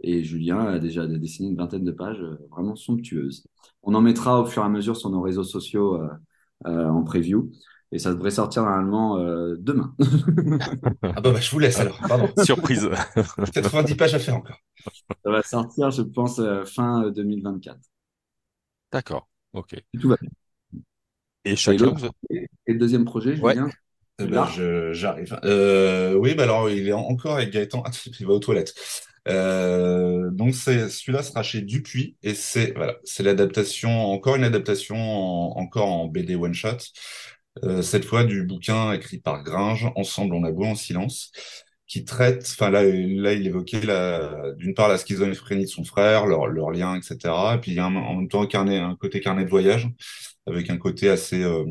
et 0.00 0.22
Julien 0.22 0.60
a 0.60 0.78
déjà 0.78 1.06
dessiné 1.06 1.48
une 1.48 1.56
vingtaine 1.56 1.84
de 1.84 1.92
pages 1.92 2.24
vraiment 2.50 2.76
somptueuses. 2.76 3.44
On 3.82 3.94
en 3.94 4.00
mettra 4.02 4.40
au 4.40 4.46
fur 4.46 4.62
et 4.62 4.66
à 4.66 4.68
mesure 4.68 4.96
sur 4.96 5.10
nos 5.10 5.20
réseaux 5.22 5.44
sociaux 5.44 6.00
en 6.64 7.02
preview. 7.02 7.50
Et 7.96 7.98
ça 7.98 8.12
devrait 8.12 8.30
sortir 8.30 8.62
normalement 8.62 9.18
euh, 9.20 9.56
demain. 9.58 9.94
ah 11.02 11.18
bah, 11.22 11.32
bah, 11.32 11.40
je 11.40 11.50
vous 11.50 11.58
laisse 11.58 11.80
alors, 11.80 11.98
pardon. 12.06 12.28
Surprise. 12.44 12.90
90 13.54 13.94
pages 13.94 14.12
à 14.12 14.18
faire 14.18 14.36
encore. 14.36 14.58
Ça 15.24 15.30
va 15.30 15.42
sortir, 15.42 15.90
je 15.90 16.02
pense, 16.02 16.38
euh, 16.38 16.66
fin 16.66 17.10
2024. 17.10 17.78
D'accord, 18.92 19.30
ok. 19.54 19.82
tout 19.98 20.10
va 20.10 20.16
bien. 20.20 20.30
Et 21.46 21.56
chacun. 21.56 21.94
Et, 22.28 22.50
et 22.66 22.72
le 22.74 22.78
deuxième 22.78 23.06
projet, 23.06 23.34
Julien 23.34 23.70
eh 24.18 24.26
ben, 24.26 24.46
J'arrive. 24.92 25.40
Euh, 25.44 26.12
oui, 26.16 26.34
bah 26.34 26.42
alors 26.42 26.68
il 26.68 26.86
est 26.86 26.92
encore 26.92 27.36
avec 27.36 27.50
Gaëtan. 27.50 27.82
Ah, 27.86 27.90
il 28.20 28.26
va 28.26 28.34
aux 28.34 28.40
toilettes. 28.40 28.74
Euh, 29.26 30.30
donc 30.30 30.54
c'est 30.54 30.90
celui-là 30.90 31.22
sera 31.22 31.42
chez 31.42 31.62
Dupuis 31.62 32.16
et 32.22 32.34
c'est 32.34 32.72
voilà, 32.76 32.96
c'est 33.04 33.22
l'adaptation, 33.22 33.90
encore 34.12 34.36
une 34.36 34.44
adaptation 34.44 34.96
encore 35.58 35.86
en 35.88 36.08
BD 36.08 36.36
one 36.36 36.52
shot. 36.52 36.76
Euh, 37.64 37.82
cette 37.82 38.04
fois 38.04 38.24
du 38.24 38.44
bouquin 38.44 38.92
écrit 38.92 39.18
par 39.18 39.42
Gringe, 39.42 39.90
Ensemble 39.96 40.34
on 40.34 40.44
a 40.44 40.50
beau 40.52 40.64
en 40.64 40.74
silence, 40.74 41.32
qui 41.86 42.04
traite, 42.04 42.42
enfin 42.42 42.70
là, 42.70 42.84
il 42.84 43.46
évoquait 43.46 43.80
d'une 44.56 44.74
part 44.74 44.88
la 44.88 44.98
schizophrénie 44.98 45.64
de 45.64 45.70
son 45.70 45.84
frère, 45.84 46.26
leur, 46.26 46.46
leur 46.48 46.70
lien, 46.70 46.96
etc. 46.96 47.54
Et 47.54 47.58
puis 47.60 47.72
il 47.72 47.76
y 47.76 47.80
a 47.80 47.86
en 47.86 47.90
même 48.16 48.28
temps 48.28 48.42
un, 48.42 48.46
carnet, 48.46 48.78
un 48.78 48.96
côté 48.96 49.20
carnet 49.20 49.44
de 49.44 49.50
voyage, 49.50 49.88
avec 50.46 50.70
un 50.70 50.78
côté 50.78 51.08
assez, 51.08 51.42
euh, 51.42 51.64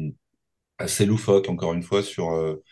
assez 0.78 1.06
loufoque, 1.06 1.50
encore 1.50 1.74
une 1.74 1.84
fois, 1.84 2.04
sur, 2.04 2.32
euh, 2.34 2.64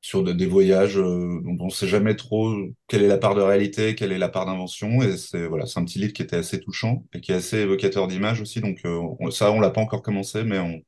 sur 0.00 0.22
des 0.24 0.46
voyages 0.46 0.96
dont 0.96 1.56
on 1.60 1.66
ne 1.66 1.70
sait 1.70 1.88
jamais 1.88 2.16
trop 2.16 2.54
quelle 2.88 3.02
est 3.02 3.08
la 3.08 3.18
part 3.18 3.34
de 3.34 3.42
réalité, 3.42 3.94
quelle 3.94 4.12
est 4.12 4.18
la 4.18 4.30
part 4.30 4.46
d'invention. 4.46 5.02
Et 5.02 5.16
c'est 5.18 5.46
voilà, 5.46 5.66
un 5.76 5.84
petit 5.84 5.98
livre 5.98 6.12
qui 6.14 6.22
était 6.22 6.36
assez 6.36 6.60
touchant 6.60 7.04
et 7.14 7.20
qui 7.20 7.32
est 7.32 7.34
assez 7.34 7.58
évocateur 7.58 8.08
d'images 8.08 8.40
aussi. 8.40 8.60
Donc 8.60 8.80
ça, 9.30 9.52
on 9.52 9.60
l'a 9.60 9.70
pas 9.70 9.82
encore 9.82 10.02
commencé, 10.02 10.42
mais 10.44 10.58
on, 10.58 10.80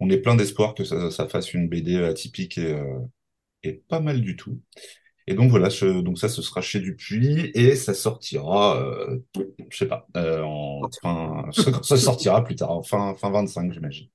on 0.00 0.10
est 0.10 0.18
plein 0.18 0.34
d'espoir 0.34 0.74
que 0.74 0.84
ça, 0.84 1.10
ça, 1.10 1.28
fasse 1.28 1.54
une 1.54 1.68
BD 1.68 2.02
atypique 2.02 2.58
et, 2.58 2.72
euh, 2.72 2.98
et 3.62 3.74
pas 3.74 4.00
mal 4.00 4.20
du 4.20 4.36
tout. 4.36 4.60
Et 5.26 5.34
donc 5.34 5.50
voilà, 5.50 5.68
donc 6.02 6.18
ça, 6.18 6.28
ce 6.28 6.42
sera 6.42 6.60
chez 6.60 6.80
Dupuis 6.80 7.52
et 7.54 7.76
ça 7.76 7.94
sortira, 7.94 8.82
euh, 8.82 9.18
je 9.68 9.76
sais 9.76 9.86
pas, 9.86 10.06
euh, 10.16 10.42
en 10.42 10.80
fin, 11.00 11.44
ça 11.84 11.96
sortira 11.96 12.42
plus 12.42 12.56
tard, 12.56 12.80
fin, 12.84 13.14
fin 13.14 13.30
25, 13.30 13.72
j'imagine. 13.72 14.08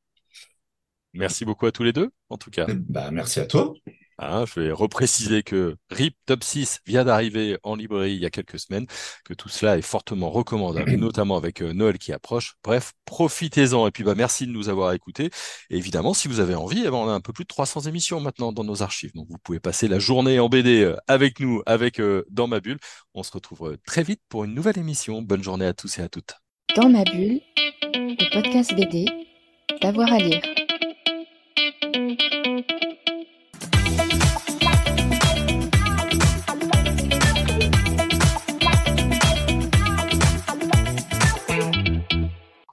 Merci 1.13 1.45
beaucoup 1.45 1.67
à 1.67 1.71
tous 1.71 1.83
les 1.83 1.93
deux, 1.93 2.11
en 2.29 2.37
tout 2.37 2.51
cas. 2.51 2.67
Bah, 2.67 3.11
merci 3.11 3.39
à 3.39 3.45
toi. 3.45 3.73
Hein, 4.17 4.45
je 4.45 4.61
vais 4.61 4.71
repréciser 4.71 5.43
que 5.43 5.75
RIP 5.91 6.15
Top 6.25 6.43
6 6.43 6.79
vient 6.85 7.03
d'arriver 7.03 7.57
en 7.63 7.75
librairie 7.75 8.13
il 8.13 8.21
y 8.21 8.25
a 8.25 8.29
quelques 8.29 8.59
semaines, 8.59 8.85
que 9.25 9.33
tout 9.33 9.49
cela 9.49 9.77
est 9.77 9.81
fortement 9.81 10.29
recommandable, 10.29 10.91
notamment 10.95 11.35
avec 11.35 11.61
euh, 11.61 11.73
Noël 11.73 11.97
qui 11.97 12.13
approche. 12.13 12.55
Bref, 12.63 12.93
profitez-en 13.03 13.87
et 13.87 13.91
puis 13.91 14.03
bah 14.03 14.15
merci 14.15 14.47
de 14.47 14.51
nous 14.51 14.69
avoir 14.69 14.93
écoutés. 14.93 15.31
Et 15.69 15.77
évidemment, 15.77 16.13
si 16.13 16.29
vous 16.29 16.39
avez 16.39 16.55
envie, 16.55 16.83
eh 16.85 16.89
ben, 16.89 16.93
on 16.93 17.09
a 17.09 17.13
un 17.13 17.19
peu 17.19 17.33
plus 17.33 17.43
de 17.43 17.49
300 17.49 17.81
émissions 17.81 18.21
maintenant 18.21 18.53
dans 18.53 18.63
nos 18.63 18.81
archives, 18.81 19.13
donc 19.13 19.27
vous 19.29 19.37
pouvez 19.43 19.59
passer 19.59 19.87
la 19.89 19.99
journée 19.99 20.39
en 20.39 20.47
BD 20.47 20.83
euh, 20.83 20.95
avec 21.07 21.39
nous, 21.41 21.61
avec 21.65 21.99
euh, 21.99 22.23
Dans 22.29 22.47
ma 22.47 22.61
bulle. 22.61 22.79
On 23.13 23.23
se 23.23 23.31
retrouve 23.31 23.77
très 23.85 24.03
vite 24.03 24.21
pour 24.29 24.45
une 24.45 24.53
nouvelle 24.53 24.77
émission. 24.77 25.21
Bonne 25.21 25.43
journée 25.43 25.65
à 25.65 25.73
tous 25.73 25.99
et 25.99 26.01
à 26.01 26.09
toutes. 26.09 26.35
Dans 26.75 26.89
ma 26.89 27.03
bulle, 27.03 27.41
le 27.93 28.33
podcast 28.33 28.73
BD, 28.75 29.05
d'avoir 29.81 30.11
à 30.11 30.17
lire. 30.19 30.41